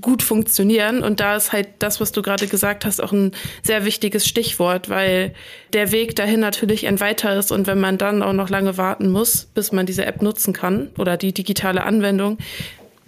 gut 0.00 0.22
funktionieren. 0.22 1.02
Und 1.02 1.20
da 1.20 1.36
ist 1.36 1.52
halt 1.52 1.68
das, 1.78 2.00
was 2.00 2.12
du 2.12 2.22
gerade 2.22 2.46
gesagt 2.46 2.84
hast, 2.84 3.02
auch 3.02 3.12
ein 3.12 3.32
sehr 3.62 3.84
wichtiges 3.84 4.26
Stichwort, 4.26 4.88
weil 4.88 5.34
der 5.72 5.92
Weg 5.92 6.16
dahin 6.16 6.40
natürlich 6.40 6.86
ein 6.86 7.00
weiter 7.00 7.36
ist. 7.36 7.52
Und 7.52 7.66
wenn 7.66 7.80
man 7.80 7.98
dann 7.98 8.22
auch 8.22 8.32
noch 8.32 8.48
lange 8.48 8.76
warten 8.76 9.10
muss, 9.10 9.46
bis 9.54 9.72
man 9.72 9.86
diese 9.86 10.06
App 10.06 10.22
nutzen 10.22 10.52
kann 10.52 10.90
oder 10.98 11.16
die 11.16 11.32
digitale 11.32 11.84
Anwendung, 11.84 12.38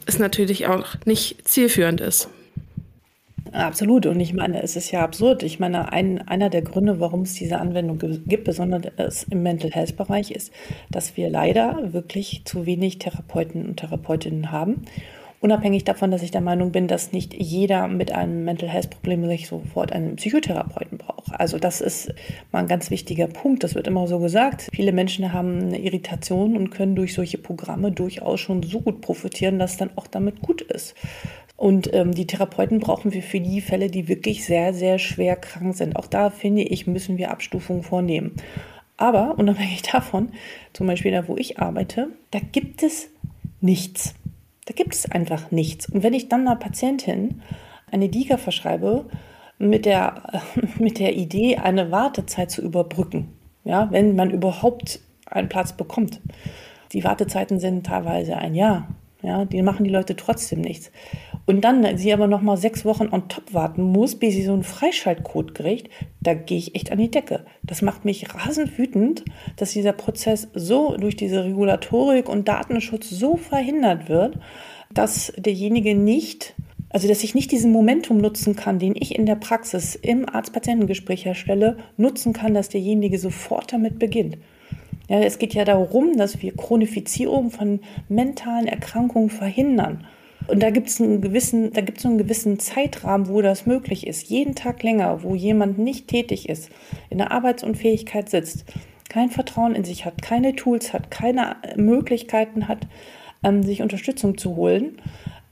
ist 0.06 0.20
natürlich 0.20 0.66
auch 0.66 0.86
nicht 1.04 1.48
zielführend 1.48 2.00
ist. 2.00 2.28
Absolut. 3.52 4.06
Und 4.06 4.20
ich 4.20 4.34
meine, 4.34 4.62
es 4.62 4.76
ist 4.76 4.90
ja 4.90 5.02
absurd. 5.02 5.42
Ich 5.42 5.58
meine, 5.58 5.92
ein, 5.92 6.26
einer 6.26 6.50
der 6.50 6.62
Gründe, 6.62 7.00
warum 7.00 7.22
es 7.22 7.34
diese 7.34 7.58
Anwendung 7.58 7.98
gibt, 8.26 8.44
besonders 8.44 9.24
im 9.30 9.42
Mental 9.42 9.70
Health 9.70 9.96
Bereich, 9.96 10.30
ist, 10.30 10.52
dass 10.90 11.16
wir 11.16 11.30
leider 11.30 11.92
wirklich 11.92 12.42
zu 12.44 12.66
wenig 12.66 12.98
Therapeuten 12.98 13.66
und 13.66 13.76
Therapeutinnen 13.76 14.50
haben. 14.50 14.82
Unabhängig 15.40 15.84
davon, 15.84 16.10
dass 16.10 16.22
ich 16.22 16.30
der 16.30 16.40
Meinung 16.40 16.72
bin, 16.72 16.88
dass 16.88 17.12
nicht 17.12 17.34
jeder 17.34 17.88
mit 17.88 18.10
einem 18.10 18.44
Mental 18.44 18.70
Health 18.70 18.90
Problem 18.90 19.26
sich 19.26 19.46
sofort 19.46 19.92
einen 19.92 20.16
Psychotherapeuten 20.16 20.96
braucht. 20.96 21.38
Also 21.38 21.58
das 21.58 21.82
ist 21.82 22.12
mal 22.52 22.60
ein 22.60 22.66
ganz 22.66 22.90
wichtiger 22.90 23.26
Punkt. 23.26 23.62
Das 23.62 23.74
wird 23.74 23.86
immer 23.86 24.06
so 24.06 24.18
gesagt. 24.18 24.68
Viele 24.72 24.92
Menschen 24.92 25.32
haben 25.34 25.60
eine 25.60 25.78
Irritation 25.78 26.56
und 26.56 26.70
können 26.70 26.96
durch 26.96 27.12
solche 27.12 27.36
Programme 27.36 27.92
durchaus 27.92 28.40
schon 28.40 28.62
so 28.62 28.80
gut 28.80 29.02
profitieren, 29.02 29.58
dass 29.58 29.76
dann 29.76 29.90
auch 29.96 30.06
damit 30.06 30.40
gut 30.40 30.62
ist. 30.62 30.94
Und 31.56 31.92
ähm, 31.94 32.12
die 32.12 32.26
Therapeuten 32.26 32.80
brauchen 32.80 33.12
wir 33.12 33.22
für 33.22 33.40
die 33.40 33.60
Fälle, 33.60 33.90
die 33.90 34.08
wirklich 34.08 34.44
sehr, 34.44 34.74
sehr 34.74 34.98
schwer 34.98 35.36
krank 35.36 35.74
sind. 35.74 35.96
Auch 35.96 36.06
da 36.06 36.30
finde 36.30 36.62
ich, 36.62 36.86
müssen 36.86 37.16
wir 37.16 37.30
Abstufungen 37.30 37.82
vornehmen. 37.82 38.36
Aber 38.96 39.38
unabhängig 39.38 39.82
davon, 39.92 40.30
zum 40.72 40.86
Beispiel 40.86 41.12
da, 41.12 41.28
wo 41.28 41.36
ich 41.36 41.58
arbeite, 41.58 42.08
da 42.30 42.40
gibt 42.40 42.82
es 42.82 43.08
nichts. 43.60 44.14
Da 44.66 44.74
gibt 44.74 44.94
es 44.94 45.10
einfach 45.10 45.50
nichts. 45.50 45.88
Und 45.88 46.02
wenn 46.02 46.14
ich 46.14 46.28
dann 46.28 46.46
einer 46.46 46.56
Patientin 46.56 47.42
eine 47.90 48.08
Diga 48.08 48.36
verschreibe, 48.36 49.06
mit 49.58 49.86
der, 49.86 50.42
mit 50.78 50.98
der 50.98 51.16
Idee, 51.16 51.56
eine 51.56 51.90
Wartezeit 51.90 52.50
zu 52.50 52.62
überbrücken, 52.62 53.28
ja, 53.64 53.90
wenn 53.90 54.14
man 54.14 54.30
überhaupt 54.30 55.00
einen 55.26 55.48
Platz 55.48 55.72
bekommt. 55.72 56.20
Die 56.92 57.02
Wartezeiten 57.02 57.58
sind 57.58 57.86
teilweise 57.86 58.36
ein 58.36 58.54
Jahr. 58.54 58.88
Ja, 59.22 59.44
die 59.44 59.60
machen 59.62 59.84
die 59.84 59.90
Leute 59.90 60.14
trotzdem 60.14 60.60
nichts. 60.60 60.92
Und 61.46 61.60
dann 61.60 61.96
sie 61.96 62.12
aber 62.12 62.26
noch 62.26 62.42
mal 62.42 62.56
sechs 62.56 62.84
Wochen 62.84 63.08
on 63.10 63.28
top 63.28 63.54
warten 63.54 63.82
muss, 63.82 64.16
bis 64.16 64.34
sie 64.34 64.42
so 64.42 64.52
einen 64.52 64.64
Freischaltcode 64.64 65.54
kriegt, 65.54 65.90
da 66.20 66.34
gehe 66.34 66.58
ich 66.58 66.74
echt 66.74 66.90
an 66.90 66.98
die 66.98 67.10
Decke. 67.10 67.46
Das 67.62 67.82
macht 67.82 68.04
mich 68.04 68.34
rasend 68.34 68.76
wütend, 68.76 69.24
dass 69.56 69.72
dieser 69.72 69.92
Prozess 69.92 70.48
so 70.54 70.96
durch 70.96 71.14
diese 71.14 71.44
Regulatorik 71.44 72.28
und 72.28 72.48
Datenschutz 72.48 73.08
so 73.08 73.36
verhindert 73.36 74.08
wird, 74.08 74.38
dass 74.92 75.32
derjenige 75.36 75.94
nicht, 75.94 76.54
also 76.90 77.06
dass 77.06 77.22
ich 77.22 77.36
nicht 77.36 77.52
diesen 77.52 77.70
Momentum 77.70 78.18
nutzen 78.18 78.56
kann, 78.56 78.80
den 78.80 78.96
ich 78.96 79.14
in 79.14 79.24
der 79.24 79.36
Praxis 79.36 79.94
im 79.94 80.28
Arzt-Patientengespräch 80.28 81.24
herstelle, 81.24 81.78
nutzen 81.96 82.32
kann, 82.32 82.54
dass 82.54 82.70
derjenige 82.70 83.20
sofort 83.20 83.72
damit 83.72 84.00
beginnt. 84.00 84.36
Ja, 85.08 85.20
es 85.20 85.38
geht 85.38 85.54
ja 85.54 85.64
darum, 85.64 86.16
dass 86.16 86.42
wir 86.42 86.56
Chronifizierung 86.56 87.52
von 87.52 87.78
mentalen 88.08 88.66
Erkrankungen 88.66 89.30
verhindern. 89.30 90.04
Und 90.48 90.62
da 90.62 90.70
gibt 90.70 90.88
es 90.88 91.00
einen 91.00 91.20
gewissen, 91.20 91.72
da 91.72 91.80
gibt 91.80 91.98
es 91.98 92.06
einen 92.06 92.18
gewissen 92.18 92.58
Zeitrahmen, 92.58 93.28
wo 93.28 93.42
das 93.42 93.66
möglich 93.66 94.06
ist. 94.06 94.28
Jeden 94.28 94.54
Tag 94.54 94.82
länger, 94.82 95.22
wo 95.22 95.34
jemand 95.34 95.78
nicht 95.78 96.08
tätig 96.08 96.48
ist, 96.48 96.70
in 97.10 97.18
der 97.18 97.32
Arbeitsunfähigkeit 97.32 98.28
sitzt, 98.28 98.64
kein 99.08 99.30
Vertrauen 99.30 99.74
in 99.74 99.84
sich 99.84 100.04
hat, 100.04 100.22
keine 100.22 100.54
Tools 100.54 100.92
hat, 100.92 101.10
keine 101.10 101.56
Möglichkeiten 101.76 102.68
hat, 102.68 102.86
ähm, 103.42 103.62
sich 103.62 103.82
Unterstützung 103.82 104.38
zu 104.38 104.56
holen, 104.56 105.00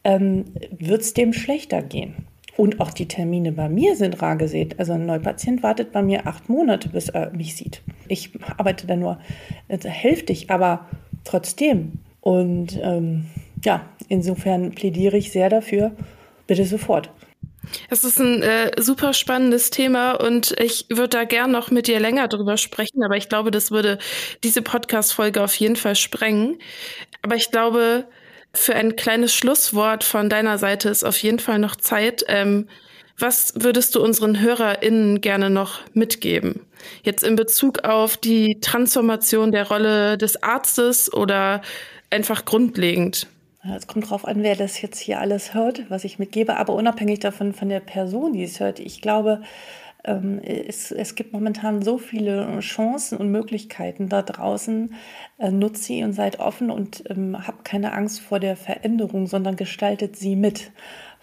ähm, 0.05 0.45
wird 0.71 1.03
es 1.03 1.15
dem 1.15 1.33
schlechter 1.33 1.83
gehen. 1.83 2.27
Und 2.57 2.81
auch 2.81 2.91
die 2.93 3.09
Termine 3.09 3.51
bei 3.51 3.69
mir 3.69 3.97
sind 3.97 4.23
rar 4.23 4.37
gesät. 4.37 4.79
Also 4.79 4.93
ein 4.93 5.07
Neupatient 5.07 5.63
wartet 5.63 5.91
bei 5.91 6.03
mir 6.03 6.27
acht 6.27 6.49
Monate, 6.49 6.89
bis 6.89 7.09
er 7.09 7.31
mich 7.33 7.57
sieht. 7.57 7.83
Ich 8.07 8.31
arbeite 8.57 8.87
da 8.87 8.95
nur 8.95 9.19
äh, 9.69 9.79
hälftig, 9.79 10.51
aber 10.51 10.87
trotzdem. 11.25 11.93
Und 12.21 12.79
ähm, 12.81 13.27
ja, 13.65 13.83
insofern 14.09 14.75
plädiere 14.75 15.17
ich 15.17 15.33
sehr 15.33 15.49
dafür, 15.49 15.93
bitte 16.47 16.65
sofort. 16.65 17.11
Es 17.91 18.05
ist 18.05 18.21
ein 18.21 18.43
äh, 18.43 18.71
super 18.81 19.13
spannendes 19.15 19.71
Thema 19.71 20.13
und 20.13 20.55
ich 20.59 20.87
würde 20.91 21.09
da 21.09 21.25
gern 21.25 21.51
noch 21.51 21.71
mit 21.71 21.87
dir 21.87 22.01
länger 22.01 22.29
drüber 22.29 22.57
sprechen, 22.57 23.03
aber 23.03 23.17
ich 23.17 23.29
glaube, 23.29 23.51
das 23.51 23.71
würde 23.71 23.99
diese 24.43 24.63
Podcast-Folge 24.63 25.43
auf 25.43 25.55
jeden 25.55 25.77
Fall 25.77 25.97
sprengen. 25.97 26.59
Aber 27.23 27.37
ich 27.37 27.51
glaube, 27.51 28.07
für 28.53 28.75
ein 28.75 28.97
kleines 28.97 29.35
Schlusswort 29.35 30.05
von 30.05 30.29
deiner 30.29 30.59
Seite 30.59 30.89
ist 30.89 31.05
auf 31.05 31.19
jeden 31.19 31.39
Fall 31.39 31.59
noch 31.59 31.77
Zeit. 31.77 32.25
Ähm, 32.29 32.69
was 33.19 33.53
würdest 33.57 33.95
du 33.95 34.03
unseren 34.03 34.41
HörerInnen 34.41 35.21
gerne 35.21 35.49
noch 35.49 35.81
mitgeben? 35.93 36.67
Jetzt 37.03 37.23
in 37.23 37.37
Bezug 37.37 37.85
auf 37.85 38.17
die 38.17 38.59
Transformation 38.61 39.53
der 39.53 39.69
Rolle 39.69 40.19
des 40.19 40.43
Arztes 40.43 41.13
oder 41.13 41.63
einfach 42.11 42.45
grundlegend? 42.45 43.29
Es 43.73 43.87
kommt 43.87 44.07
darauf 44.07 44.27
an, 44.27 44.43
wer 44.43 44.57
das 44.57 44.83
jetzt 44.83 44.99
hier 44.99 45.21
alles 45.21 45.55
hört, 45.55 45.89
was 45.91 46.05
ich 46.05 46.19
mitgebe, 46.19 46.57
aber 46.57 46.75
unabhängig 46.75 47.21
davon 47.21 47.55
von 47.55 47.71
der 47.71 47.81
Person, 47.81 48.35
die 48.35 48.43
es 48.43 48.61
hört. 48.61 48.79
Ich 48.79 49.01
glaube, 49.01 49.41
ähm, 50.05 50.39
es, 50.43 50.93
es 50.93 51.15
gibt 51.15 51.33
momentan 51.33 51.83
so 51.83 51.97
viele 51.97 52.59
Chancen 52.61 53.17
und 53.17 53.31
Möglichkeiten 53.31 54.09
da 54.09 54.23
draußen. 54.23 54.95
Äh, 55.39 55.51
nutzt 55.51 55.85
sie 55.85 56.05
und 56.05 56.13
seid 56.13 56.41
offen 56.41 56.71
und 56.71 57.05
ähm, 57.09 57.37
habt 57.47 57.65
keine 57.65 57.93
Angst 57.93 58.21
vor 58.21 58.39
der 58.39 58.57
Veränderung, 58.57 59.27
sondern 59.27 59.57
gestaltet 59.57 60.17
sie 60.17 60.37
mit. 60.37 60.71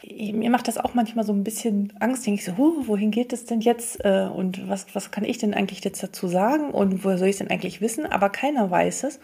Mir 0.04 0.50
macht 0.50 0.68
das 0.68 0.80
auch 0.80 0.96
manchmal 0.96 1.26
so 1.26 1.34
ein 1.34 1.44
bisschen 1.44 1.94
Angst. 2.00 2.26
Denke 2.26 2.40
ich 2.40 2.46
so, 2.46 2.58
huh, 2.58 2.88
wohin 2.88 3.12
geht 3.12 3.34
es 3.34 3.46
denn 3.46 3.62
jetzt? 3.62 4.04
Äh, 4.04 4.28
und 4.34 4.68
was, 4.68 4.88
was 4.96 5.12
kann 5.12 5.26
ich 5.26 5.38
denn 5.38 5.54
eigentlich 5.54 5.84
jetzt 5.84 6.02
dazu 6.02 6.28
sagen? 6.28 6.72
Und 6.72 7.04
woher 7.04 7.20
soll 7.20 7.28
ich 7.28 7.36
es 7.36 7.40
denn 7.40 7.52
eigentlich 7.52 7.82
wissen? 7.82 8.08
Aber 8.08 8.30
keiner 8.30 8.72
weiß 8.72 9.04
es. 9.04 9.20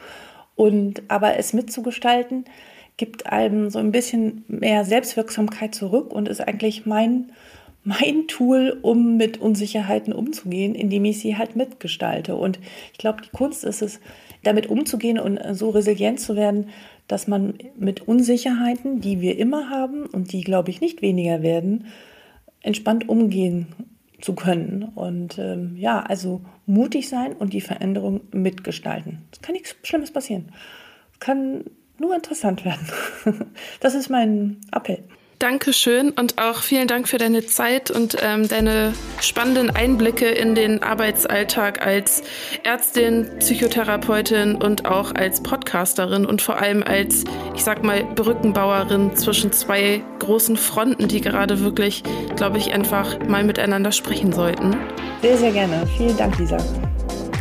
Und 0.56 1.04
aber 1.08 1.38
es 1.38 1.54
mitzugestalten, 1.54 2.46
gibt 2.98 3.28
einem 3.28 3.70
so 3.70 3.80
ein 3.80 3.92
bisschen 3.92 4.44
mehr 4.48 4.84
Selbstwirksamkeit 4.84 5.74
zurück 5.74 6.12
und 6.12 6.28
ist 6.28 6.42
eigentlich 6.42 6.86
mein, 6.86 7.32
mein 7.84 8.28
Tool, 8.28 8.78
um 8.82 9.18
mit 9.18 9.40
Unsicherheiten 9.40 10.12
umzugehen, 10.12 10.76
indem 10.76 11.06
ich 11.06 11.20
sie 11.20 11.38
halt 11.38 11.56
mitgestalte. 11.56 12.36
Und 12.36 12.60
ich 12.92 12.98
glaube, 12.98 13.22
die 13.22 13.30
Kunst 13.30 13.64
ist 13.64 13.82
es, 13.82 14.00
damit 14.44 14.68
umzugehen 14.68 15.20
und 15.20 15.40
so 15.56 15.70
resilient 15.70 16.20
zu 16.20 16.36
werden, 16.36 16.70
dass 17.08 17.28
man 17.28 17.56
mit 17.78 18.08
Unsicherheiten, 18.08 19.00
die 19.00 19.22
wir 19.22 19.38
immer 19.38 19.70
haben 19.70 20.06
und 20.06 20.32
die, 20.32 20.42
glaube 20.42 20.70
ich, 20.70 20.82
nicht 20.82 21.02
weniger 21.02 21.42
werden, 21.42 21.86
entspannt 22.62 23.08
umgehen 23.08 23.68
zu 24.22 24.34
können. 24.36 24.84
Und 24.96 25.38
ähm, 25.38 25.76
ja, 25.78 26.02
also 26.02 26.42
mutig 26.66 27.08
sein 27.08 27.34
und 27.34 27.54
die 27.54 27.62
Veränderung 27.62 28.22
mitgestalten. 28.32 29.20
Es 29.32 29.42
kann 29.42 29.54
nichts 29.54 29.76
Schlimmes 29.84 30.12
passieren. 30.12 30.52
Es 31.14 31.20
kann 31.20 31.64
nur 32.00 32.16
interessant 32.16 32.66
werden. 32.66 32.88
Das 33.80 33.96
ist 33.96 34.10
mein 34.10 34.58
Appell. 34.72 35.04
Dankeschön 35.40 36.10
und 36.10 36.40
auch 36.40 36.64
vielen 36.64 36.88
Dank 36.88 37.08
für 37.08 37.20
deine 37.20 37.46
Zeit 37.46 37.92
und 37.92 38.18
ähm, 38.24 38.48
deine 38.48 38.94
spannenden 39.22 39.70
Einblicke 39.70 40.26
in 40.26 40.56
den 40.56 40.82
Arbeitsalltag 40.82 41.86
als 41.86 42.24
Ärztin, 42.64 43.28
Psychotherapeutin 43.38 44.56
und 44.56 44.88
auch 44.88 45.14
als 45.14 45.44
Podcasterin 45.44 46.26
und 46.26 46.42
vor 46.42 46.60
allem 46.60 46.82
als, 46.82 47.24
ich 47.54 47.64
sag 47.64 47.84
mal, 47.84 48.04
Brückenbauerin 48.04 49.16
zwischen 49.16 49.52
zwei 49.52 50.02
großen 50.18 50.58
Fronten, 50.58 51.08
die 51.08 51.22
gerade 51.22 51.60
wirklich, 51.60 52.02
glaube 52.36 52.58
ich, 52.58 52.74
einfach 52.74 53.20
mal 53.28 53.44
miteinander 53.44 53.92
sprechen 53.92 54.34
sollten. 54.34 54.76
Sehr, 55.22 55.38
sehr 55.38 55.52
gerne. 55.52 55.86
Vielen 55.98 56.18
Dank, 56.18 56.40
Lisa. 56.40 56.58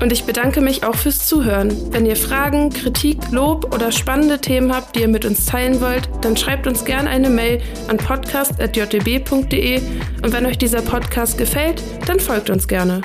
Und 0.01 0.13
ich 0.13 0.25
bedanke 0.25 0.61
mich 0.61 0.85
auch 0.85 0.95
fürs 0.95 1.27
Zuhören. 1.27 1.93
Wenn 1.93 2.07
ihr 2.07 2.17
Fragen, 2.17 2.71
Kritik, 2.71 3.19
Lob 3.31 3.75
oder 3.75 3.93
spannende 3.93 4.41
Themen 4.41 4.75
habt, 4.75 4.95
die 4.95 5.01
ihr 5.01 5.09
mit 5.09 5.25
uns 5.25 5.47
teilen 5.47 5.81
wollt, 5.81 6.09
dann 6.21 6.37
schreibt 6.37 6.67
uns 6.67 6.85
gerne 6.85 7.09
eine 7.09 7.31
Mail 7.31 7.61
an 7.89 7.97
podcast.jtb.de 7.97 9.81
und 10.23 10.33
wenn 10.33 10.47
euch 10.47 10.59
dieser 10.59 10.83
Podcast 10.83 11.39
gefällt, 11.39 11.83
dann 12.07 12.21
folgt 12.21 12.51
uns 12.51 12.69
gerne. 12.69 13.01